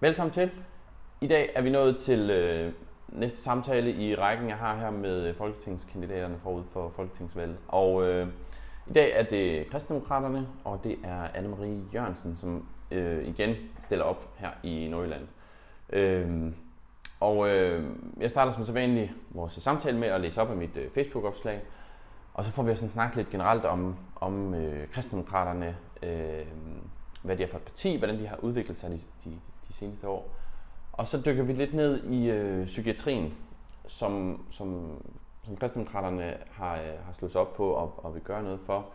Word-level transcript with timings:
Velkommen 0.00 0.32
til. 0.32 0.50
I 1.20 1.26
dag 1.26 1.50
er 1.54 1.62
vi 1.62 1.70
nået 1.70 1.98
til 1.98 2.30
øh, 2.30 2.72
næste 3.08 3.38
samtale 3.42 3.92
i 3.92 4.14
rækken, 4.14 4.48
jeg 4.48 4.56
har 4.56 4.76
her 4.76 4.90
med 4.90 5.26
øh, 5.26 5.34
folketingskandidaterne 5.34 6.38
forud 6.42 6.64
for 6.64 6.88
folketingsvalget. 6.88 7.56
Og 7.68 8.06
øh, 8.06 8.28
i 8.86 8.92
dag 8.92 9.12
er 9.12 9.22
det 9.22 9.70
kristendemokraterne, 9.70 10.48
og 10.64 10.80
det 10.84 10.98
er 11.04 11.28
Anne-Marie 11.28 11.94
Jørgensen, 11.94 12.36
som 12.36 12.68
øh, 12.90 13.28
igen 13.28 13.54
stiller 13.84 14.04
op 14.04 14.28
her 14.36 14.50
i 14.62 14.88
Nordjylland. 14.88 15.26
Øh, 15.90 16.52
og 17.20 17.48
øh, 17.48 17.84
jeg 18.20 18.30
starter 18.30 18.52
som 18.52 18.64
sædvanligt 18.64 19.12
vores 19.30 19.52
samtale 19.52 19.98
med 19.98 20.08
at 20.08 20.20
læse 20.20 20.40
op 20.40 20.50
af 20.50 20.56
mit 20.56 20.76
øh, 20.76 20.90
Facebook-opslag, 20.90 21.60
og 22.34 22.44
så 22.44 22.50
får 22.50 22.62
vi 22.62 22.74
sådan 22.74 22.88
snakket 22.88 23.16
lidt 23.16 23.30
generelt 23.30 23.64
om, 23.64 23.96
om 24.16 24.54
øh, 24.54 24.88
kristendemokraterne, 24.88 25.76
øh, 26.02 26.46
hvad 27.22 27.36
de 27.36 27.42
er 27.42 27.48
for 27.48 27.56
et 27.56 27.64
parti, 27.64 27.96
hvordan 27.96 28.18
de 28.18 28.26
har 28.26 28.36
udviklet 28.42 28.76
sig 28.76 28.90
de, 28.90 29.00
de, 29.24 29.38
de 29.68 29.72
seneste 29.72 30.08
år. 30.08 30.34
Og 30.92 31.06
så 31.06 31.22
dykker 31.26 31.42
vi 31.42 31.52
lidt 31.52 31.74
ned 31.74 32.04
i 32.04 32.30
øh, 32.30 32.66
psykiatrien, 32.66 33.34
som, 33.86 34.44
som, 34.50 35.00
som 35.44 35.56
kristendemokraterne 35.56 36.36
har, 36.50 36.74
øh, 36.74 37.04
har 37.04 37.12
slået 37.18 37.32
sig 37.32 37.40
op 37.40 37.54
på 37.56 37.70
og, 37.70 38.04
og 38.04 38.14
vil 38.14 38.22
gøre 38.22 38.42
noget 38.42 38.60
for. 38.66 38.86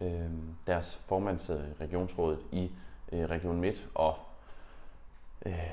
Øh, 0.00 0.30
deres 0.66 1.00
formands 1.06 1.50
regionsrådet 1.80 2.38
i 2.52 2.70
øh, 3.12 3.30
Region 3.30 3.60
Midt, 3.60 3.88
og 3.94 4.16
øh, 5.46 5.70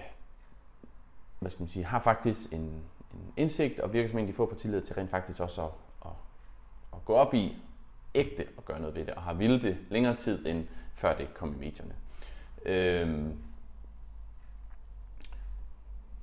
hvad 1.39 1.52
skal 1.52 1.62
man 1.62 1.70
sige, 1.70 1.86
har 1.86 2.00
faktisk 2.00 2.53
en, 2.53 2.59
en 3.14 3.34
indsigt 3.38 3.80
og 3.80 3.94
virker 3.94 4.09
som 4.09 4.20
en 4.20 4.26
af 4.26 4.31
de 4.31 4.36
få 4.36 4.45
partiledere 4.45 4.86
til 4.86 4.95
rent 4.95 5.09
faktisk 5.09 5.39
også 5.39 5.62
at, 5.62 5.72
at, 6.05 6.12
at 6.94 7.05
gå 7.05 7.14
op 7.14 7.34
i 7.34 7.58
ægte 8.16 8.45
og 8.58 8.66
gøre 8.66 8.80
noget 8.80 8.95
ved 8.95 9.05
det, 9.05 9.14
og 9.14 9.22
har 9.22 9.34
ville 9.34 9.62
det 9.62 9.78
længere 9.89 10.16
tid 10.16 10.45
end 10.45 10.67
før 10.95 11.17
det 11.17 11.34
kom 11.34 11.53
i 11.53 11.58
medierne. 11.58 11.95
Øh, 12.66 13.28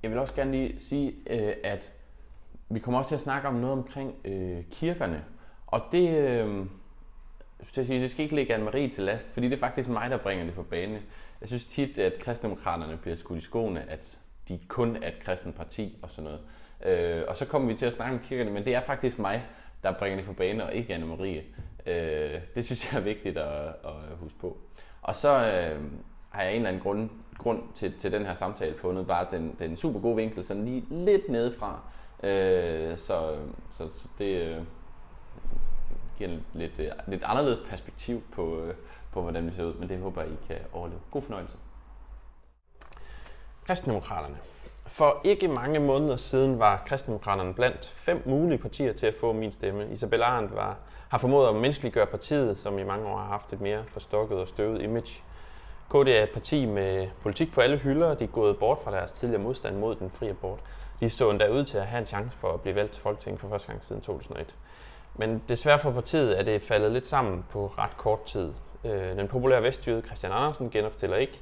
jeg 0.04 0.10
vil 0.10 0.18
også 0.18 0.34
gerne 0.34 0.50
lige 0.50 0.74
sige, 0.78 1.14
øh, 1.30 1.54
at 1.64 1.92
vi 2.68 2.78
kommer 2.78 2.98
også 2.98 3.08
til 3.08 3.14
at 3.14 3.20
snakke 3.20 3.48
om 3.48 3.54
noget 3.54 3.72
omkring 3.72 4.14
øh, 4.24 4.64
kirkerne. 4.70 5.24
Og 5.66 5.82
det, 5.92 6.08
øh, 6.08 6.66
jeg 7.76 7.86
sige, 7.86 8.00
det 8.00 8.10
skal 8.10 8.22
ikke 8.22 8.36
ligge 8.36 8.56
Anne-Marie 8.56 8.94
til 8.94 9.04
last, 9.04 9.28
fordi 9.32 9.48
det 9.48 9.56
er 9.56 9.60
faktisk 9.60 9.88
mig, 9.88 10.10
der 10.10 10.16
bringer 10.16 10.44
det 10.44 10.54
på 10.54 10.62
bane. 10.62 11.02
Jeg 11.40 11.48
synes 11.48 11.64
tit, 11.64 11.98
at 11.98 12.18
kristendemokraterne 12.18 12.96
bliver 12.96 13.16
skudt 13.16 13.38
i 13.38 13.42
skoene, 13.42 13.90
at 13.90 14.18
de 14.48 14.60
kun 14.68 14.96
er 14.96 15.08
et 15.08 15.18
kristen 15.20 15.52
parti 15.52 15.98
og 16.02 16.10
sådan 16.10 16.24
noget. 16.24 16.40
Øh, 16.84 17.24
og 17.28 17.36
så 17.36 17.46
kommer 17.46 17.68
vi 17.68 17.74
til 17.74 17.86
at 17.86 17.92
snakke 17.92 18.14
om 18.14 18.22
kirkerne, 18.24 18.50
men 18.50 18.64
det 18.64 18.74
er 18.74 18.80
faktisk 18.80 19.18
mig, 19.18 19.44
der 19.82 19.92
bringer 19.98 20.16
det 20.16 20.26
på 20.26 20.32
bane, 20.32 20.64
og 20.64 20.74
ikke 20.74 20.94
Anne-Marie. 20.96 21.42
Øh, 21.90 22.40
det 22.54 22.64
synes 22.64 22.92
jeg 22.92 23.00
er 23.00 23.04
vigtigt 23.04 23.38
at, 23.38 23.66
at 23.68 24.16
huske 24.20 24.38
på. 24.38 24.58
Og 25.02 25.16
så 25.16 25.28
øh, 25.28 25.82
har 26.30 26.42
jeg 26.42 26.50
en 26.50 26.56
eller 26.56 26.68
anden 26.68 26.82
grund, 26.82 27.10
grund 27.44 27.62
til, 27.74 27.98
til 27.98 28.12
den 28.12 28.26
her 28.26 28.34
samtale 28.34 28.78
fundet 28.78 29.06
bare 29.06 29.26
den, 29.30 29.56
den 29.58 29.76
super 29.76 30.00
gode 30.00 30.16
vinkel, 30.16 30.44
sådan 30.44 30.64
lige 30.64 30.84
lidt 30.90 31.28
nedefra. 31.28 31.80
Øh, 32.22 32.98
så, 32.98 33.36
så, 33.70 33.88
så 33.94 34.08
det 34.18 34.42
øh, 34.42 34.62
giver 36.18 36.30
en 36.30 36.44
lidt, 36.52 36.78
øh, 36.78 36.88
lidt 37.06 37.22
anderledes 37.24 37.60
perspektiv 37.68 38.22
på, 38.32 38.60
øh, 38.60 38.74
på, 39.12 39.22
hvordan 39.22 39.46
vi 39.46 39.52
ser 39.56 39.64
ud, 39.64 39.74
men 39.74 39.88
det 39.88 39.98
håber 39.98 40.22
jeg, 40.22 40.30
I 40.30 40.36
kan 40.46 40.56
overleve. 40.72 41.00
God 41.10 41.22
fornøjelse. 41.22 41.56
Kristendemokraterne. 43.66 44.36
For 44.86 45.20
ikke 45.24 45.48
mange 45.48 45.80
måneder 45.80 46.16
siden 46.16 46.58
var 46.58 46.82
Kristendemokraterne 46.86 47.54
blandt 47.54 47.86
fem 47.86 48.22
mulige 48.26 48.58
partier 48.58 48.92
til 48.92 49.06
at 49.06 49.14
få 49.20 49.32
min 49.32 49.52
stemme. 49.52 49.88
Isabel 49.92 50.22
Arendt 50.22 50.54
var, 50.54 50.76
har 51.08 51.18
formået 51.18 51.48
at 51.48 51.54
menneskeliggøre 51.54 52.06
partiet, 52.06 52.58
som 52.58 52.78
i 52.78 52.82
mange 52.82 53.06
år 53.06 53.16
har 53.16 53.26
haft 53.26 53.52
et 53.52 53.60
mere 53.60 53.84
forstokket 53.86 54.38
og 54.38 54.48
støvet 54.48 54.82
image. 54.82 55.22
KD 55.90 56.08
er 56.08 56.22
et 56.22 56.30
parti 56.30 56.64
med 56.66 57.08
politik 57.22 57.52
på 57.52 57.60
alle 57.60 57.76
hylder, 57.76 58.14
de 58.14 58.24
er 58.24 58.28
gået 58.28 58.58
bort 58.58 58.78
fra 58.84 58.90
deres 58.90 59.12
tidligere 59.12 59.42
modstand 59.42 59.76
mod 59.76 59.94
den 59.94 60.10
frie 60.10 60.30
abort. 60.30 60.58
De 61.00 61.10
stod 61.10 61.30
endda 61.30 61.48
ud 61.48 61.64
til 61.64 61.78
at 61.78 61.86
have 61.86 62.00
en 62.00 62.06
chance 62.06 62.36
for 62.36 62.52
at 62.52 62.60
blive 62.60 62.74
valgt 62.74 62.92
til 62.92 63.02
Folketinget 63.02 63.40
for 63.40 63.48
første 63.48 63.68
gang 63.68 63.84
siden 63.84 64.02
2001. 64.02 64.56
Men 65.14 65.42
desværre 65.48 65.78
for 65.78 65.90
partiet 65.90 66.38
er 66.38 66.42
det 66.42 66.62
faldet 66.62 66.92
lidt 66.92 67.06
sammen 67.06 67.44
på 67.50 67.66
ret 67.66 67.96
kort 67.96 68.24
tid. 68.24 68.52
Øh, 68.84 69.16
den 69.16 69.28
populære 69.28 69.62
vestjyde 69.62 70.02
Christian 70.06 70.32
Andersen 70.32 70.70
genopstiller 70.70 71.16
ikke. 71.16 71.40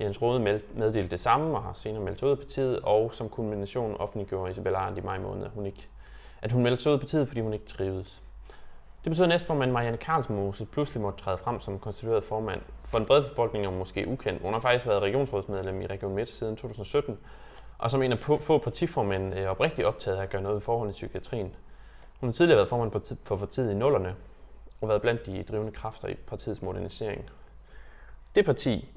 Jens 0.00 0.22
Rode 0.22 0.60
meddelte 0.74 1.10
det 1.10 1.20
samme 1.20 1.56
og 1.56 1.62
har 1.62 1.72
senere 1.72 2.02
meldt 2.02 2.18
sig 2.18 2.26
ud 2.26 2.32
af 2.32 2.38
partiet, 2.38 2.80
og 2.80 3.14
som 3.14 3.28
kulmination 3.28 3.96
offentliggjorde 3.96 4.50
Isabella 4.50 4.78
Arndt 4.78 4.98
i 4.98 5.00
maj 5.00 5.18
måned, 5.18 5.44
at 5.44 5.50
hun, 5.54 5.66
ikke, 5.66 5.88
at 6.42 6.52
hun 6.52 6.62
meldte 6.62 6.82
sig 6.82 6.90
ud 6.90 6.94
af 6.94 7.00
partiet, 7.00 7.28
fordi 7.28 7.40
hun 7.40 7.52
ikke 7.52 7.66
trivedes. 7.66 8.22
Det 9.06 9.10
betyder 9.10 9.26
næstformand 9.26 9.72
Marianne 9.72 9.96
Karlsmose 9.96 10.64
pludselig 10.64 11.02
måtte 11.02 11.24
træde 11.24 11.38
frem 11.38 11.60
som 11.60 11.78
konstitueret 11.78 12.24
formand. 12.24 12.60
For 12.84 12.98
den 12.98 13.06
brede 13.06 13.22
befolkning 13.22 13.66
er 13.66 13.70
måske 13.70 14.08
ukendt. 14.08 14.42
Hun 14.42 14.52
har 14.52 14.60
faktisk 14.60 14.86
været 14.86 15.02
regionsrådsmedlem 15.02 15.80
i 15.80 15.86
Region 15.86 16.14
Midt 16.14 16.28
siden 16.28 16.56
2017, 16.56 17.18
og 17.78 17.90
som 17.90 18.02
en 18.02 18.12
af 18.12 18.18
få 18.18 18.58
partiformænd 18.58 19.34
er 19.34 19.48
oprigtigt 19.48 19.86
optaget 19.86 20.16
af 20.16 20.22
at 20.22 20.30
gøre 20.30 20.42
noget 20.42 20.54
ved 20.54 20.60
forholdene 20.60 20.90
i 20.90 20.92
psykiatrien. 20.92 21.54
Hun 22.20 22.28
har 22.28 22.32
tidligere 22.32 22.56
været 22.56 22.68
formand 22.68 23.16
på 23.24 23.36
partiet 23.36 23.70
i 23.70 23.74
nullerne 23.74 24.14
og 24.80 24.88
været 24.88 25.02
blandt 25.02 25.26
de 25.26 25.42
drivende 25.42 25.72
kræfter 25.72 26.08
i 26.08 26.14
partiets 26.14 26.62
modernisering. 26.62 27.30
Det 28.34 28.44
parti 28.44 28.92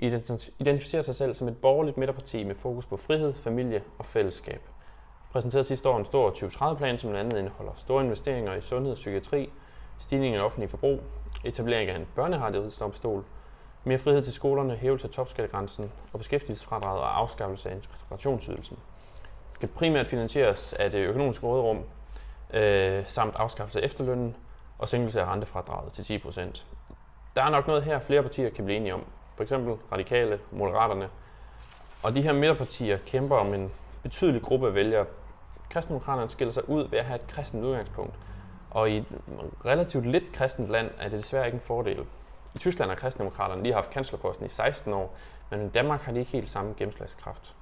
identificerer 0.60 1.02
sig 1.02 1.16
selv 1.16 1.36
som 1.36 1.48
et 1.48 1.58
borgerligt 1.58 1.98
midterparti 1.98 2.44
med 2.44 2.56
fokus 2.56 2.86
på 2.86 2.98
frihed, 2.98 3.34
familie 3.34 3.84
og 4.00 4.06
fællesskab. 4.06 4.62
Præsenterede 5.32 5.64
sidste 5.64 5.90
år 5.90 5.98
en 5.98 6.06
stor 6.06 6.30
2030-plan, 6.30 7.00
som 7.00 7.10
blandt 7.10 7.34
andet 7.34 7.40
indeholder 7.40 7.74
store 7.76 8.04
investeringer 8.04 8.56
i 8.56 8.62
sundhed 8.62 8.92
og 8.92 8.96
psykiatri, 8.96 9.50
stigning 10.00 10.36
i 10.36 10.40
offentlig 10.40 10.70
forbrug, 10.70 11.02
etablering 11.44 11.90
af 11.90 11.96
en 11.96 12.08
børnerettighedsdomstol, 12.16 13.24
mere 13.84 13.98
frihed 13.98 14.22
til 14.22 14.34
skolerne, 14.34 14.76
hævelse 14.76 15.08
af 15.08 15.14
topskattegrænsen 15.14 15.92
og 16.14 16.20
beskæftigelsesfradraget 16.20 17.02
og 17.02 17.20
afskaffelse 17.20 17.70
af 17.70 17.76
integrationsydelsen. 17.76 18.78
Det 19.48 19.56
skal 19.56 19.70
primært 19.70 20.08
finansieres 20.08 20.74
af 20.74 20.92
det 20.92 21.00
økonomiske 21.00 21.48
råderum, 21.48 21.84
øh, 22.54 23.04
samt 23.08 23.36
afskaffelse 23.36 23.82
af 23.82 23.86
efterlønnen 23.86 24.36
og 24.78 24.90
sænkelse 24.90 25.22
af 25.22 25.26
rentefradraget 25.26 25.94
til 25.94 26.04
10% 26.04 26.66
Der 27.36 27.44
er 27.44 27.50
nok 27.50 27.68
noget 27.68 27.84
her, 27.84 28.00
flere 28.00 28.22
partier 28.22 28.50
kan 28.50 28.66
blive 28.66 28.78
enige 28.78 28.94
om. 28.94 29.06
For 29.36 29.44
eksempel 29.44 29.76
radikale, 29.92 30.40
moderaterne. 30.52 31.10
Og 32.04 32.16
de 32.16 32.22
her 32.22 32.34
midterpartier 32.34 32.98
kæmper 32.98 33.36
om 33.36 33.54
en 33.54 33.72
betydelig 34.04 34.42
gruppe 34.42 34.68
af 34.68 34.74
vælgere. 34.74 35.06
Kristendemokraterne 35.70 36.30
skiller 36.30 36.52
sig 36.52 36.70
ud 36.70 36.88
ved 36.90 37.00
at 37.00 37.06
have 37.06 37.16
et 37.16 37.28
kristent 37.28 37.64
udgangspunkt– 37.64 38.14
og 38.72 38.90
i 38.90 38.98
et 38.98 39.06
relativt 39.66 40.06
lidt 40.06 40.32
kristent 40.34 40.70
land 40.70 40.92
er 41.00 41.10
det 41.10 41.20
desværre 41.20 41.46
ikke 41.46 41.56
en 41.56 41.62
fordel. 41.62 42.06
I 42.56 42.58
Tyskland 42.58 42.92
har 42.92 42.96
kristendemokraterne 42.96 43.64
lige 43.64 43.74
haft 43.74 43.90
kanslerposten 43.90 44.46
i 44.46 44.50
16 44.50 44.94
år, 44.94 45.16
men 45.52 45.66
i 45.66 45.70
Danmark 45.70 46.02
har 46.02 46.12
de 46.12 46.20
ikke 46.20 46.32
helt 46.32 46.50
samme 46.50 46.74
gennemslagskraft. 46.78 47.56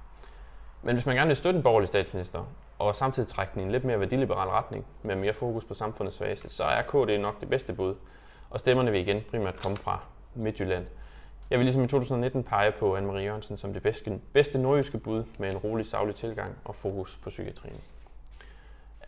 Men 0.82 0.94
hvis 0.94 1.06
man 1.06 1.16
gerne 1.16 1.28
vil 1.28 1.36
støtte 1.36 1.56
en 1.56 1.62
borgerlig 1.62 1.88
statsminister, 1.88 2.44
og 2.78 2.96
samtidig 2.96 3.28
trække 3.28 3.52
den 3.54 3.62
i 3.62 3.64
en 3.64 3.72
lidt 3.72 3.84
mere 3.84 4.00
værdiliberal 4.00 4.48
retning, 4.48 4.86
med 5.02 5.16
mere 5.16 5.34
fokus 5.34 5.64
på 5.64 5.74
samfundets 5.74 6.16
svageste, 6.16 6.48
så 6.48 6.64
er 6.64 6.82
KD 6.82 7.20
nok 7.20 7.40
det 7.40 7.48
bedste 7.48 7.72
bud. 7.72 7.94
Og 8.50 8.58
stemmerne 8.58 8.90
vil 8.90 9.00
igen 9.00 9.24
primært 9.30 9.60
komme 9.62 9.76
fra 9.76 10.00
Midtjylland. 10.34 10.86
Jeg 11.50 11.58
vil 11.58 11.64
ligesom 11.64 11.84
i 11.84 11.86
2019 11.86 12.44
pege 12.44 12.72
på 12.72 12.96
Anne-Marie 12.96 13.18
Jørgensen 13.18 13.56
som 13.56 13.72
det 13.72 13.82
bedste, 13.82 14.20
bedste 14.32 14.58
nordjyske 14.58 14.98
bud 14.98 15.24
med 15.38 15.52
en 15.52 15.58
rolig, 15.58 15.86
savlig 15.86 16.14
tilgang 16.14 16.56
og 16.64 16.74
fokus 16.74 17.18
på 17.22 17.30
psykiatrien. 17.30 17.80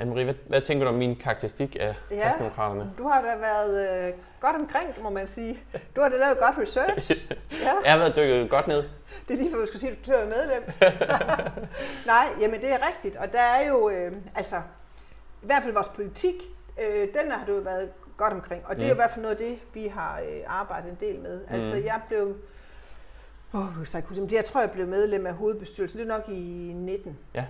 Anne-Marie, 0.01 0.25
hvad, 0.25 0.35
hvad 0.47 0.61
tænker 0.61 0.85
du 0.85 0.89
om 0.89 0.95
min 0.95 1.17
karakteristik 1.17 1.77
af 1.81 1.95
ja, 2.11 2.23
kristendemokraterne? 2.25 2.93
du 2.99 3.09
har 3.09 3.21
da 3.21 3.37
været 3.37 4.07
øh, 4.09 4.13
godt 4.41 4.57
omkring, 4.57 5.03
må 5.03 5.11
man 5.11 5.27
sige. 5.27 5.61
Du 5.97 6.01
har 6.01 6.09
da 6.09 6.17
lavet 6.17 6.39
godt 6.39 6.59
research. 6.59 7.11
Ja. 7.63 7.73
jeg 7.85 7.93
har 7.93 7.99
været 7.99 8.17
dykket 8.17 8.51
godt 8.51 8.67
ned. 8.67 8.85
Det 9.29 9.35
er 9.35 9.39
lige 9.39 9.51
for, 9.51 9.57
at 9.57 9.63
du 9.63 9.67
skulle 9.67 9.81
sige, 9.81 9.93
at 9.93 10.07
du 10.07 10.13
er 10.13 10.25
medlem. 10.27 10.63
Nej, 12.13 12.27
jamen 12.41 12.61
det 12.61 12.73
er 12.73 12.79
rigtigt. 12.89 13.17
Og 13.17 13.33
der 13.33 13.41
er 13.41 13.69
jo, 13.69 13.91
øh, 13.91 14.13
altså, 14.35 14.57
i 15.43 15.47
hvert 15.47 15.63
fald 15.63 15.75
vores 15.75 15.89
politik, 15.89 16.35
øh, 16.81 17.09
den 17.23 17.31
har 17.31 17.47
du 17.47 17.61
været 17.61 17.91
godt 18.17 18.33
omkring. 18.33 18.67
Og 18.67 18.77
det 18.77 18.79
mm. 18.79 18.85
er 18.85 18.89
jo 18.89 18.95
i 18.95 18.97
hvert 18.97 19.11
fald 19.11 19.23
noget 19.23 19.37
af 19.37 19.47
det, 19.47 19.59
vi 19.75 19.87
har 19.87 20.21
øh, 20.21 20.41
arbejdet 20.47 20.91
en 20.91 20.99
del 21.01 21.19
med. 21.19 21.41
Mm. 21.41 21.55
Altså, 21.55 21.77
jeg 21.77 22.01
blev... 22.09 22.37
Åh, 23.55 23.61
oh, 23.61 23.87
jeg, 23.95 24.03
det, 24.09 24.33
jeg 24.33 24.45
tror, 24.45 24.61
jeg 24.61 24.71
blev 24.71 24.87
medlem 24.87 25.27
af 25.27 25.35
hovedbestyrelsen. 25.35 25.99
Det 26.01 26.11
er 26.11 26.19
nok 26.19 26.29
i 26.29 26.73
19. 26.75 27.19
Ja. 27.35 27.47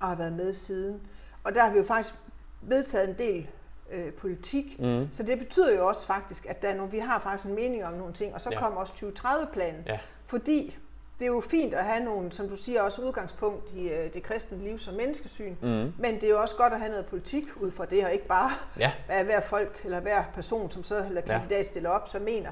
Og 0.00 0.08
har 0.08 0.14
været 0.14 0.32
med 0.32 0.52
siden. 0.52 1.00
Og 1.44 1.54
der 1.54 1.62
har 1.62 1.70
vi 1.70 1.78
jo 1.78 1.84
faktisk 1.84 2.14
vedtaget 2.62 3.08
en 3.08 3.14
del 3.18 3.46
øh, 3.90 4.12
politik. 4.12 4.80
Mm. 4.80 5.08
Så 5.12 5.22
det 5.22 5.38
betyder 5.38 5.74
jo 5.74 5.88
også 5.88 6.06
faktisk, 6.06 6.46
at 6.46 6.62
der 6.62 6.68
er 6.68 6.74
nogle, 6.74 6.92
vi 6.92 6.98
har 6.98 7.18
faktisk 7.18 7.48
en 7.48 7.54
mening 7.54 7.84
om 7.84 7.92
nogle 7.92 8.12
ting. 8.12 8.34
Og 8.34 8.40
så 8.40 8.50
ja. 8.52 8.58
kommer 8.58 8.80
også 8.80 8.92
2030-planen. 8.92 9.82
Ja. 9.86 9.98
Fordi 10.26 10.76
det 11.18 11.24
er 11.24 11.30
jo 11.30 11.40
fint 11.40 11.74
at 11.74 11.84
have 11.84 12.04
nogle, 12.04 12.32
som 12.32 12.48
du 12.48 12.56
siger, 12.56 12.82
også 12.82 13.02
udgangspunkt 13.02 13.72
i 13.74 13.88
øh, 13.88 14.14
det 14.14 14.22
kristne 14.22 14.58
liv 14.58 14.78
som 14.78 14.94
menneskesyn. 14.94 15.54
Mm. 15.62 15.92
Men 15.98 16.14
det 16.14 16.24
er 16.24 16.28
jo 16.28 16.40
også 16.40 16.56
godt 16.56 16.72
at 16.72 16.78
have 16.78 16.90
noget 16.90 17.06
politik 17.06 17.44
ud 17.56 17.70
fra 17.70 17.84
det, 17.84 18.04
og 18.04 18.12
ikke 18.12 18.26
bare 18.26 18.50
ja. 18.78 18.92
hvad 19.06 19.24
hver 19.24 19.40
folk 19.40 19.80
eller 19.84 20.00
hver 20.00 20.24
person, 20.34 20.70
som 20.70 20.84
så 20.84 21.04
eller 21.04 21.20
kandidat 21.20 21.58
ja. 21.58 21.62
stiller 21.62 21.90
op, 21.90 22.08
så 22.08 22.18
mener. 22.18 22.50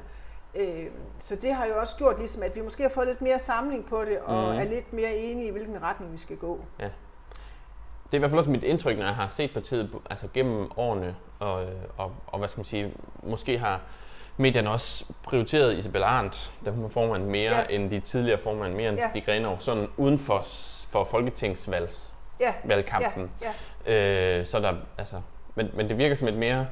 Øh, 0.55 0.87
så 1.19 1.37
det 1.37 1.53
har 1.53 1.67
jo 1.67 1.81
også 1.81 1.97
gjort 1.97 2.19
ligesom, 2.19 2.43
at 2.43 2.57
vi 2.57 2.61
måske 2.61 2.83
har 2.83 2.91
fået 2.91 3.07
lidt 3.07 3.21
mere 3.21 3.39
samling 3.39 3.87
på 3.87 4.05
det, 4.05 4.19
og 4.19 4.53
mm. 4.53 4.59
er 4.59 4.65
lidt 4.65 4.93
mere 4.93 5.17
enige 5.17 5.49
i, 5.49 5.51
hvilken 5.51 5.83
retning 5.83 6.13
vi 6.13 6.19
skal 6.19 6.37
gå. 6.37 6.65
Ja 6.81 6.91
det 8.11 8.15
er 8.15 8.19
i 8.19 8.19
hvert 8.19 8.31
fald 8.31 8.39
også 8.39 8.51
mit 8.51 8.65
indtryk, 8.65 8.99
når 8.99 9.05
jeg 9.05 9.15
har 9.15 9.29
set 9.29 9.51
partiet 9.53 9.91
altså 10.11 10.29
gennem 10.35 10.71
årene, 10.77 11.17
og, 11.39 11.67
og, 11.97 12.13
og 12.27 12.39
hvad 12.39 12.49
skal 12.49 12.59
man 12.59 12.65
sige, 12.65 12.93
måske 13.23 13.59
har 13.59 13.81
medierne 14.37 14.71
også 14.71 15.05
prioriteret 15.23 15.77
Isabel 15.77 16.03
Arndt, 16.03 16.53
da 16.65 16.71
hun 16.71 16.83
var 16.83 16.89
formand, 16.89 17.25
mere 17.25 17.57
ja. 17.57 17.65
end 17.71 17.91
de 17.91 18.01
tidligere 18.01 18.39
formand, 18.39 18.75
mere 18.75 18.89
end 18.89 18.99
ja. 18.99 19.11
de 19.15 19.21
Grenov, 19.21 19.61
sådan 19.61 19.89
uden 19.97 20.19
for, 20.19 20.43
for 20.91 21.05
folketingsvalgs 21.05 22.13
ja. 22.41 22.53
valgkampen. 22.65 23.31
Ja. 23.43 23.53
Ja. 23.87 24.39
Øh, 24.39 24.47
så 24.47 24.61
der, 24.61 24.75
altså, 24.99 25.21
men, 25.55 25.71
men 25.75 25.89
det 25.89 25.99
virker 25.99 26.15
som 26.15 26.29
et 26.29 26.35
mere 26.35 26.67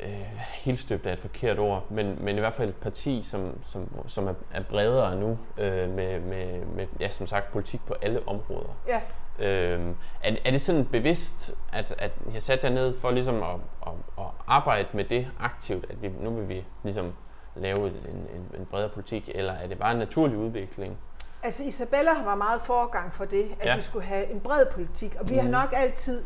øh, 0.00 0.08
helstøbt 0.54 1.06
er 1.06 1.12
et 1.12 1.18
forkert 1.18 1.58
ord, 1.58 1.90
men, 1.90 2.18
men 2.20 2.36
i 2.36 2.40
hvert 2.40 2.54
fald 2.54 2.68
et 2.68 2.76
parti, 2.76 3.22
som, 3.22 3.58
som, 3.64 4.08
som 4.08 4.26
er, 4.26 4.34
er 4.52 4.62
bredere 4.62 5.16
nu, 5.16 5.38
øh, 5.58 5.90
med, 5.90 6.20
med, 6.20 6.64
med, 6.64 6.86
ja, 7.00 7.08
som 7.08 7.26
sagt, 7.26 7.52
politik 7.52 7.80
på 7.86 7.94
alle 8.02 8.28
områder. 8.28 8.76
Ja. 8.88 9.00
Øh, 9.38 9.80
er, 10.22 10.36
er 10.44 10.50
det 10.50 10.60
sådan 10.60 10.84
bevidst, 10.84 11.54
at, 11.72 11.94
at 11.98 12.12
jeg 12.34 12.42
satte 12.42 12.66
jer 12.66 12.72
ned 12.72 12.98
for 12.98 13.10
ligesom 13.10 13.42
at, 13.42 13.54
at, 13.86 13.92
at 14.18 14.24
arbejde 14.46 14.88
med 14.92 15.04
det 15.04 15.28
aktivt, 15.40 15.86
at 15.90 16.02
vi, 16.02 16.08
nu 16.08 16.30
vil 16.30 16.48
vi 16.48 16.64
ligesom 16.82 17.12
lave 17.54 17.86
en, 17.88 17.94
en, 18.34 18.60
en 18.60 18.66
bredere 18.70 18.88
politik, 18.88 19.30
eller 19.34 19.52
er 19.52 19.66
det 19.66 19.78
bare 19.78 19.92
en 19.92 19.98
naturlig 19.98 20.38
udvikling? 20.38 20.98
Altså 21.42 21.62
Isabella 21.62 22.10
var 22.24 22.34
meget 22.34 22.60
forgang 22.62 23.14
for 23.14 23.24
det, 23.24 23.48
at 23.60 23.66
ja. 23.66 23.76
vi 23.76 23.80
skulle 23.80 24.04
have 24.04 24.30
en 24.30 24.40
bred 24.40 24.66
politik, 24.66 25.16
og 25.20 25.28
vi 25.28 25.34
mm. 25.34 25.40
har 25.40 25.48
nok 25.48 25.72
altid 25.76 26.22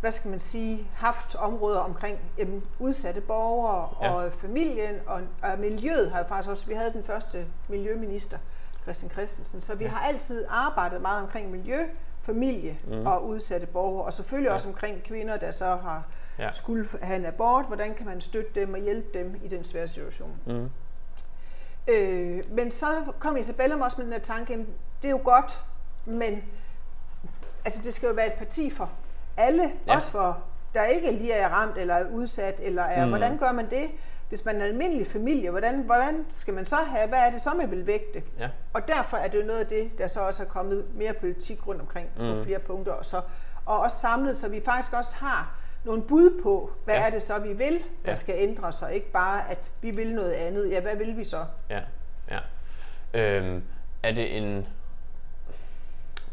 hvad 0.00 0.12
skal 0.12 0.30
man 0.30 0.38
sige, 0.38 0.90
haft 0.94 1.34
områder 1.34 1.78
omkring 1.78 2.18
jamen, 2.38 2.64
udsatte 2.78 3.20
borgere 3.20 3.88
ja. 4.02 4.12
og 4.12 4.32
familien 4.32 4.94
og, 5.06 5.20
og 5.42 5.58
miljøet 5.58 6.10
har 6.10 6.18
jo 6.18 6.24
faktisk 6.28 6.50
også, 6.50 6.66
vi 6.66 6.74
havde 6.74 6.92
den 6.92 7.04
første 7.04 7.46
miljøminister, 7.68 8.38
Christian 8.82 9.10
Christensen, 9.10 9.60
så 9.60 9.74
vi 9.74 9.84
ja. 9.84 9.90
har 9.90 10.08
altid 10.08 10.44
arbejdet 10.48 11.00
meget 11.00 11.22
omkring 11.22 11.50
miljø, 11.50 11.86
familie 12.30 12.78
mm. 12.86 13.06
og 13.06 13.26
udsatte 13.26 13.66
borgere, 13.66 14.04
og 14.04 14.14
selvfølgelig 14.14 14.48
ja. 14.48 14.54
også 14.54 14.68
omkring 14.68 15.02
kvinder, 15.02 15.36
der 15.36 15.52
så 15.52 15.64
har 15.64 16.04
ja. 16.38 16.52
skulle 16.52 16.88
have 17.02 17.16
en 17.16 17.26
abort, 17.26 17.66
hvordan 17.66 17.94
kan 17.94 18.06
man 18.06 18.20
støtte 18.20 18.60
dem 18.60 18.74
og 18.74 18.80
hjælpe 18.80 19.18
dem 19.18 19.40
i 19.44 19.48
den 19.48 19.64
svære 19.64 19.88
situation. 19.88 20.36
Mm. 20.46 20.70
Øh, 21.88 22.42
men 22.50 22.70
så 22.70 22.86
kom 23.18 23.36
Isabella 23.36 23.84
også 23.84 23.96
med 23.98 24.04
den 24.04 24.12
her 24.12 24.20
tanke, 24.20 24.66
det 25.02 25.08
er 25.08 25.10
jo 25.10 25.20
godt, 25.24 25.64
men 26.04 26.42
altså, 27.64 27.80
det 27.84 27.94
skal 27.94 28.06
jo 28.06 28.12
være 28.12 28.26
et 28.26 28.32
parti 28.32 28.70
for 28.70 28.90
alle, 29.36 29.72
ja. 29.86 29.96
også 29.96 30.10
for 30.10 30.38
der 30.74 30.84
ikke 30.84 31.10
lige 31.12 31.32
er 31.32 31.48
ramt 31.48 31.78
eller 31.78 31.94
er 31.94 32.10
udsat, 32.10 32.54
eller 32.58 32.82
er, 32.82 33.04
mm. 33.04 33.10
hvordan 33.10 33.38
gør 33.38 33.52
man 33.52 33.70
det? 33.70 33.90
Hvis 34.30 34.44
man 34.44 34.60
er 34.60 34.64
en 34.64 34.70
almindelig 34.70 35.06
familie, 35.06 35.50
hvordan, 35.50 35.80
hvordan 35.80 36.26
skal 36.28 36.54
man 36.54 36.64
så 36.64 36.76
have, 36.76 37.08
hvad 37.08 37.18
er 37.18 37.30
det 37.30 37.42
så, 37.42 37.50
man 37.54 37.70
vil 37.70 37.86
vægte? 37.86 38.22
Ja. 38.38 38.48
Og 38.72 38.88
derfor 38.88 39.16
er 39.16 39.28
det 39.28 39.38
jo 39.40 39.46
noget 39.46 39.60
af 39.60 39.66
det, 39.66 39.98
der 39.98 40.06
så 40.06 40.20
også 40.20 40.42
er 40.42 40.46
kommet 40.46 40.84
mere 40.94 41.12
politik 41.12 41.66
rundt 41.66 41.80
omkring 41.80 42.08
mm. 42.16 42.28
på 42.28 42.44
flere 42.44 42.58
punkter, 42.58 42.92
og, 42.92 43.04
så, 43.04 43.20
og 43.66 43.78
også 43.78 43.96
samlet, 43.96 44.38
så 44.38 44.48
vi 44.48 44.60
faktisk 44.64 44.92
også 44.92 45.16
har 45.16 45.54
nogle 45.84 46.02
bud 46.02 46.42
på, 46.42 46.72
hvad 46.84 46.94
ja. 46.94 47.06
er 47.06 47.10
det 47.10 47.22
så, 47.22 47.38
vi 47.38 47.52
vil, 47.52 47.78
der 48.04 48.10
ja. 48.10 48.14
skal 48.14 48.34
ændre 48.38 48.72
sig, 48.72 48.94
ikke 48.94 49.10
bare, 49.12 49.50
at 49.50 49.70
vi 49.80 49.90
vil 49.90 50.14
noget 50.14 50.32
andet. 50.32 50.70
Ja, 50.70 50.80
hvad 50.80 50.96
vil 50.96 51.16
vi 51.16 51.24
så? 51.24 51.44
Ja, 51.70 51.80
ja. 52.30 52.38
Øhm, 53.14 53.62
er 54.02 54.12
det 54.12 54.36
en... 54.36 54.66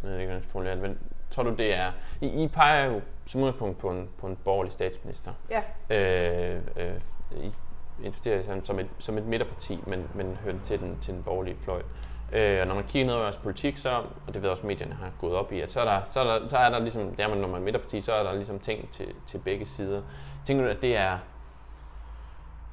Jeg 0.04 0.12
ved 0.12 0.20
ikke, 0.20 0.42
hvordan 0.52 0.72
jeg 0.72 0.90
men 0.90 1.00
tror 1.32 1.44
du, 1.44 1.56
det 1.56 1.74
er... 1.74 1.92
I, 2.22 2.44
I 2.44 2.48
peger 2.48 2.86
jo 2.86 3.02
som 3.26 3.42
udgangspunkt 3.42 3.78
på 3.78 3.90
en, 3.90 4.10
på 4.18 4.28
en 4.28 4.36
borgerlig 4.36 4.74
statsminister. 4.74 5.34
Ja. 5.50 5.62
Øh, 5.90 6.62
øh, 6.76 7.02
I 7.32 7.54
identificerer 8.00 8.44
sig 8.44 8.60
som 8.64 8.80
et, 8.80 8.88
som 9.00 9.18
et 9.18 9.24
midterparti, 9.24 9.80
men, 9.88 10.08
men 10.14 10.38
hører 10.44 10.56
til 10.64 10.80
den, 10.80 10.98
til 11.02 11.14
den 11.14 11.24
borgerlige 11.24 11.58
fløj. 11.64 11.82
Øh, 12.36 12.62
og 12.62 12.68
når 12.68 12.76
man 12.76 12.84
kigger 12.84 13.06
ned 13.06 13.14
over 13.14 13.24
vores 13.24 13.38
politik, 13.38 13.78
så, 13.78 13.90
og 14.28 14.34
det 14.34 14.42
ved 14.42 14.50
også 14.50 14.66
medierne 14.66 14.94
har 14.94 15.12
gået 15.20 15.36
op 15.36 15.52
i, 15.52 15.60
at 15.60 15.72
så 15.72 15.80
er 15.80 15.86
der, 15.86 16.02
så 16.10 16.20
er 16.20 16.40
der, 16.40 16.48
så 16.48 16.58
er 16.58 16.70
der 16.70 16.80
ligesom, 16.80 17.16
der 17.16 17.28
man, 17.28 17.38
når 17.38 17.48
man 17.48 17.62
er 17.62 17.66
midterparti, 17.66 18.02
så 18.02 18.14
er 18.14 18.24
der 18.24 18.34
ligesom 18.34 18.60
ting 18.60 18.92
til, 18.92 19.14
til 19.26 19.38
begge 19.38 19.66
sider. 19.66 20.02
Tænker 20.46 20.64
du, 20.64 20.70
at 20.70 20.82
det 20.82 20.98
er 20.98 21.18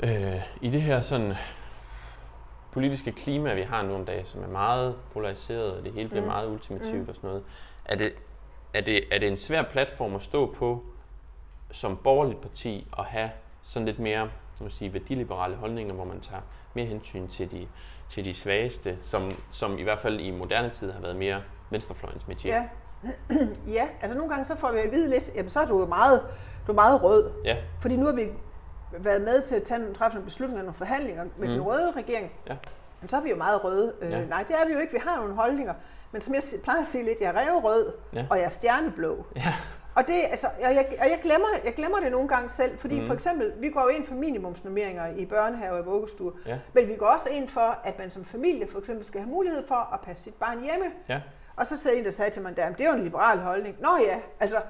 øh, 0.01 0.43
i 0.61 0.71
det 0.71 0.83
her 0.83 1.01
sådan 1.01 1.35
politiske 2.73 3.13
klima, 3.13 3.55
vi 3.55 3.63
har 3.63 3.83
nu 3.83 3.95
om 3.95 4.05
dagen, 4.05 4.27
som 4.27 4.43
er 4.43 4.49
meget 4.49 4.97
polariseret, 5.13 5.73
og 5.73 5.85
det 5.85 5.93
hele 5.93 6.09
bliver 6.09 6.23
mm. 6.23 6.29
meget 6.29 6.49
ultimativt 6.49 7.03
mm. 7.03 7.09
og 7.09 7.15
sådan 7.15 7.29
noget, 7.29 7.45
er 7.85 7.97
det, 7.97 8.13
er 8.75 8.81
det, 8.81 9.05
er 9.11 9.19
det 9.19 9.29
en 9.29 9.37
svær 9.37 9.63
platform 9.63 10.15
at 10.15 10.23
stå 10.23 10.53
på 10.53 10.85
som 11.71 11.97
borgerligt 11.97 12.41
parti 12.41 12.87
og 12.93 13.05
have 13.05 13.31
sådan 13.63 13.87
lidt 13.87 13.99
mere 13.99 14.31
man 14.61 14.71
sige, 14.71 14.93
værdiliberale 14.93 15.57
holdninger, 15.57 15.95
hvor 15.95 16.05
man 16.05 16.21
tager 16.21 16.43
mere 16.75 16.87
hensyn 16.87 17.29
til 17.29 17.51
de, 17.51 17.69
til 18.09 18.25
de 18.25 18.35
svageste, 18.35 18.99
som, 19.03 19.31
som 19.51 19.79
i 19.79 19.83
hvert 19.83 20.01
fald 20.01 20.21
i 20.21 20.31
moderne 20.31 20.71
tid 20.71 20.93
har 20.93 21.01
været 21.01 21.17
mere 21.17 21.43
venstrefløjens 21.71 22.29
metier. 22.29 22.55
Ja. 22.55 22.65
ja, 23.79 23.87
altså 24.01 24.17
nogle 24.17 24.33
gange 24.33 24.45
så 24.45 24.57
får 24.57 24.73
vi 24.73 24.79
at 24.79 24.93
vide 24.93 25.11
lidt, 25.11 25.31
jamen 25.35 25.51
så 25.51 25.61
er 25.61 25.67
du 25.67 25.81
jo 25.81 25.87
meget, 25.87 26.23
du 26.67 26.73
er 26.73 26.77
meget 26.77 27.03
rød. 27.03 27.31
Ja. 27.45 27.57
Fordi 27.81 27.97
nu 27.97 28.07
har 28.07 28.13
vi 28.13 28.29
været 28.99 29.23
med 29.23 29.43
til 29.43 29.55
at 29.55 29.63
tage, 29.63 29.95
træffe 29.95 30.15
nogle 30.15 30.25
beslutninger 30.25 30.61
og 30.61 30.65
nogle 30.65 30.79
forhandlinger 30.79 31.25
med 31.25 31.49
mm. 31.49 31.55
den 31.55 31.63
røde 31.63 31.93
regering. 31.97 32.33
Ja. 32.47 32.57
Jamen, 33.01 33.09
så 33.09 33.17
er 33.17 33.21
vi 33.21 33.31
jo 33.31 33.37
meget 33.37 33.65
røde. 33.65 33.93
Øh, 34.01 34.11
ja. 34.11 34.25
Nej, 34.25 34.45
det 34.49 34.57
er 34.63 34.67
vi 34.67 34.73
jo 34.73 34.79
ikke. 34.79 34.93
Vi 34.93 35.01
har 35.05 35.17
nogle 35.17 35.35
holdninger. 35.35 35.75
Men 36.13 36.21
som 36.21 36.35
jeg 36.35 36.43
plejer 36.63 36.81
at 36.81 36.87
sige 36.87 37.05
lidt, 37.05 37.21
jeg 37.21 37.29
er 37.29 37.61
rød, 37.61 37.93
ja. 38.13 38.27
og 38.31 38.37
jeg 38.37 38.45
er 38.45 38.49
stjerneblå. 38.49 39.27
Ja. 39.37 39.55
Og, 39.95 40.07
det, 40.07 40.15
altså, 40.31 40.47
jeg, 40.61 40.75
jeg, 40.75 41.11
jeg, 41.11 41.19
glemmer, 41.23 41.47
jeg 41.65 41.75
glemmer 41.75 42.01
det 42.01 42.13
nogle 42.13 42.29
gange 42.29 42.49
selv, 42.49 42.79
fordi 42.79 43.01
mm. 43.01 43.07
for 43.07 43.15
eksempel, 43.15 43.53
vi 43.59 43.71
går 43.71 43.83
jo 43.83 43.89
ind 43.89 44.07
for 44.07 44.15
minimumsnummeringer 44.15 45.07
i 45.17 45.27
børnehave 45.27 45.79
og 45.79 45.87
vuggestue, 45.87 46.33
ja. 46.47 46.59
men 46.73 46.89
vi 46.89 46.97
går 46.97 47.07
også 47.07 47.29
ind 47.31 47.49
for, 47.49 47.79
at 47.85 47.99
man 47.99 48.11
som 48.11 48.25
familie 48.25 48.67
for 48.67 48.79
eksempel 48.79 49.05
skal 49.05 49.21
have 49.21 49.31
mulighed 49.31 49.67
for 49.67 49.95
at 49.95 50.01
passe 50.01 50.23
sit 50.23 50.35
barn 50.35 50.61
hjemme. 50.61 50.87
Ja. 51.09 51.21
Og 51.57 51.67
så 51.67 51.77
sagde 51.77 51.99
en, 51.99 52.05
der 52.05 52.11
sagde 52.11 52.31
til 52.31 52.43
mig, 52.43 52.57
det 52.57 52.81
er 52.81 52.89
jo 52.89 52.93
en 52.93 53.05
liberal 53.05 53.39
holdning. 53.39 53.77
Nå 53.81 53.89
ja, 54.01 54.19
altså, 54.41 54.61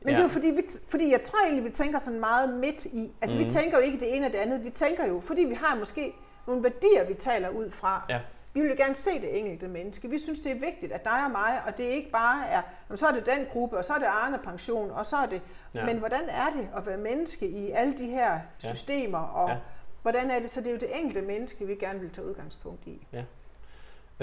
men 0.00 0.10
ja. 0.10 0.16
det 0.16 0.18
er 0.18 0.22
jo 0.22 0.28
fordi, 0.28 0.46
vi, 0.46 0.62
fordi 0.88 1.12
jeg 1.12 1.22
tror 1.22 1.38
egentlig, 1.44 1.64
vi 1.64 1.70
tænker 1.70 1.98
sådan 1.98 2.20
meget 2.20 2.54
midt 2.54 2.84
i, 2.84 3.12
altså 3.20 3.38
mm. 3.38 3.44
vi 3.44 3.50
tænker 3.50 3.78
jo 3.78 3.84
ikke 3.84 4.00
det 4.00 4.16
ene 4.16 4.26
og 4.26 4.32
det 4.32 4.38
andet, 4.38 4.64
vi 4.64 4.70
tænker 4.70 5.06
jo, 5.06 5.20
fordi 5.20 5.44
vi 5.44 5.54
har 5.54 5.76
måske 5.76 6.14
nogle 6.46 6.62
værdier, 6.62 7.04
vi 7.08 7.14
taler 7.14 7.48
ud 7.48 7.70
fra. 7.70 8.06
Ja. 8.08 8.20
Vi 8.54 8.60
vil 8.60 8.76
gerne 8.76 8.94
se 8.94 9.10
det 9.20 9.38
enkelte 9.38 9.68
menneske. 9.68 10.10
Vi 10.10 10.18
synes, 10.18 10.40
det 10.40 10.52
er 10.52 10.60
vigtigt, 10.60 10.92
at 10.92 11.04
dig 11.04 11.24
og 11.24 11.30
mig, 11.30 11.60
og 11.66 11.76
det 11.76 11.84
ikke 11.84 12.10
bare 12.10 12.48
er, 12.48 12.62
så 12.94 13.06
er 13.06 13.12
det 13.12 13.26
den 13.26 13.46
gruppe, 13.52 13.78
og 13.78 13.84
så 13.84 13.92
er 13.92 13.98
det 13.98 14.06
Arne 14.06 14.38
Pension, 14.38 14.90
og 14.90 15.06
så 15.06 15.16
er 15.16 15.26
det... 15.26 15.42
Ja. 15.74 15.86
Men 15.86 15.98
hvordan 15.98 16.28
er 16.28 16.50
det 16.50 16.68
at 16.76 16.86
være 16.86 16.96
menneske 16.96 17.48
i 17.48 17.70
alle 17.70 17.98
de 17.98 18.06
her 18.06 18.40
systemer, 18.58 19.18
og 19.18 19.48
ja. 19.48 19.56
hvordan 20.02 20.30
er 20.30 20.40
det? 20.40 20.50
Så 20.50 20.60
det 20.60 20.66
er 20.66 20.72
jo 20.72 20.78
det 20.78 21.00
enkelte 21.00 21.22
menneske, 21.26 21.66
vi 21.66 21.74
gerne 21.74 22.00
vil 22.00 22.10
tage 22.10 22.26
udgangspunkt 22.26 22.86
i. 22.86 23.06
Ja. 23.12 23.24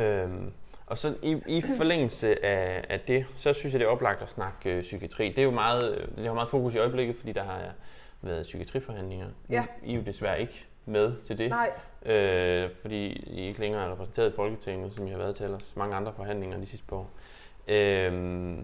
Øhm, 0.04 0.52
og 0.86 0.98
så 0.98 1.16
i, 1.22 1.42
i 1.48 1.62
forlængelse 1.62 2.46
af, 2.46 2.86
af 2.90 3.00
det, 3.00 3.26
så 3.38 3.54
synes 3.54 3.74
jeg, 3.74 3.80
det 3.80 3.86
er 3.86 3.90
oplagt 3.90 4.22
at 4.22 4.30
snakke 4.30 4.76
øh, 4.76 4.82
psykiatri. 4.82 5.30
Det 5.30 5.40
er 5.40 5.44
jo 5.44 5.52
meget, 5.52 5.98
øh, 5.98 6.08
det 6.18 6.26
har 6.26 6.34
meget 6.34 6.50
fokus 6.50 6.76
i 6.76 6.78
øjeblikket, 6.78 7.16
fordi 7.16 7.32
der 7.32 7.44
har 7.44 7.62
været 8.22 8.44
psykiatriforhandlinger. 8.44 9.28
Ja. 9.50 9.66
I 9.84 9.94
er 9.94 9.98
jo 9.98 10.02
desværre 10.02 10.42
ikke 10.42 10.68
med 10.92 11.14
til 11.28 11.38
det. 11.38 11.50
Nej. 11.50 11.72
Øh, 12.06 12.70
fordi 12.82 13.06
I 13.08 13.48
ikke 13.48 13.60
længere 13.60 13.86
er 13.86 13.92
repræsenteret 13.92 14.32
i 14.32 14.36
Folketinget, 14.36 14.94
som 14.94 15.08
I 15.08 15.10
har 15.10 15.18
været 15.18 15.36
til 15.36 15.44
ellers 15.44 15.76
mange 15.76 15.96
andre 15.96 16.14
forhandlinger 16.14 16.58
de 16.58 16.66
sidste 16.66 16.88
par 16.88 16.96
år. 16.96 17.10
Øh, 17.68 18.58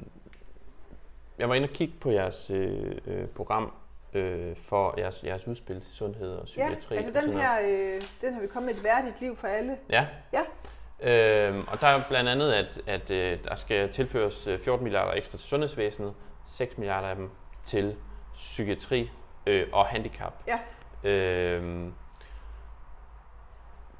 jeg 1.37 1.49
var 1.49 1.55
inde 1.55 1.65
og 1.65 1.69
kigge 1.73 1.93
på 1.99 2.11
jeres 2.11 2.49
øh, 2.49 2.91
øh, 3.07 3.27
program 3.27 3.73
øh, 4.13 4.55
for 4.55 4.99
jeres, 4.99 5.23
jeres 5.23 5.47
udspil 5.47 5.81
til 5.81 5.93
sundhed 5.93 6.35
og 6.35 6.45
psykiatri. 6.45 6.95
Ja, 6.95 7.01
altså 7.01 7.21
den 7.21 7.33
her, 7.33 7.59
øh, 7.63 8.01
den 8.21 8.33
har 8.33 8.41
vi 8.41 8.47
kommet 8.47 8.75
et 8.75 8.83
værdigt 8.83 9.21
liv 9.21 9.35
for 9.35 9.47
alle. 9.47 9.77
Ja. 9.89 10.07
ja. 10.33 10.41
Øh, 10.99 11.63
og 11.67 11.81
der 11.81 11.87
er 11.87 12.03
blandt 12.09 12.29
andet, 12.29 12.53
at, 12.53 12.81
at 12.87 13.11
øh, 13.11 13.39
der 13.43 13.55
skal 13.55 13.89
tilføres 13.89 14.43
14 14.43 14.73
øh, 14.73 14.83
milliarder 14.83 15.13
ekstra 15.13 15.37
til 15.37 15.47
sundhedsvæsenet, 15.47 16.13
6 16.47 16.77
milliarder 16.77 17.07
af 17.07 17.15
dem 17.15 17.29
til 17.63 17.95
psykiatri 18.33 19.11
øh, 19.47 19.67
og 19.73 19.85
handicap. 19.85 20.33
Ja. 20.47 20.59
Øh, 21.09 21.87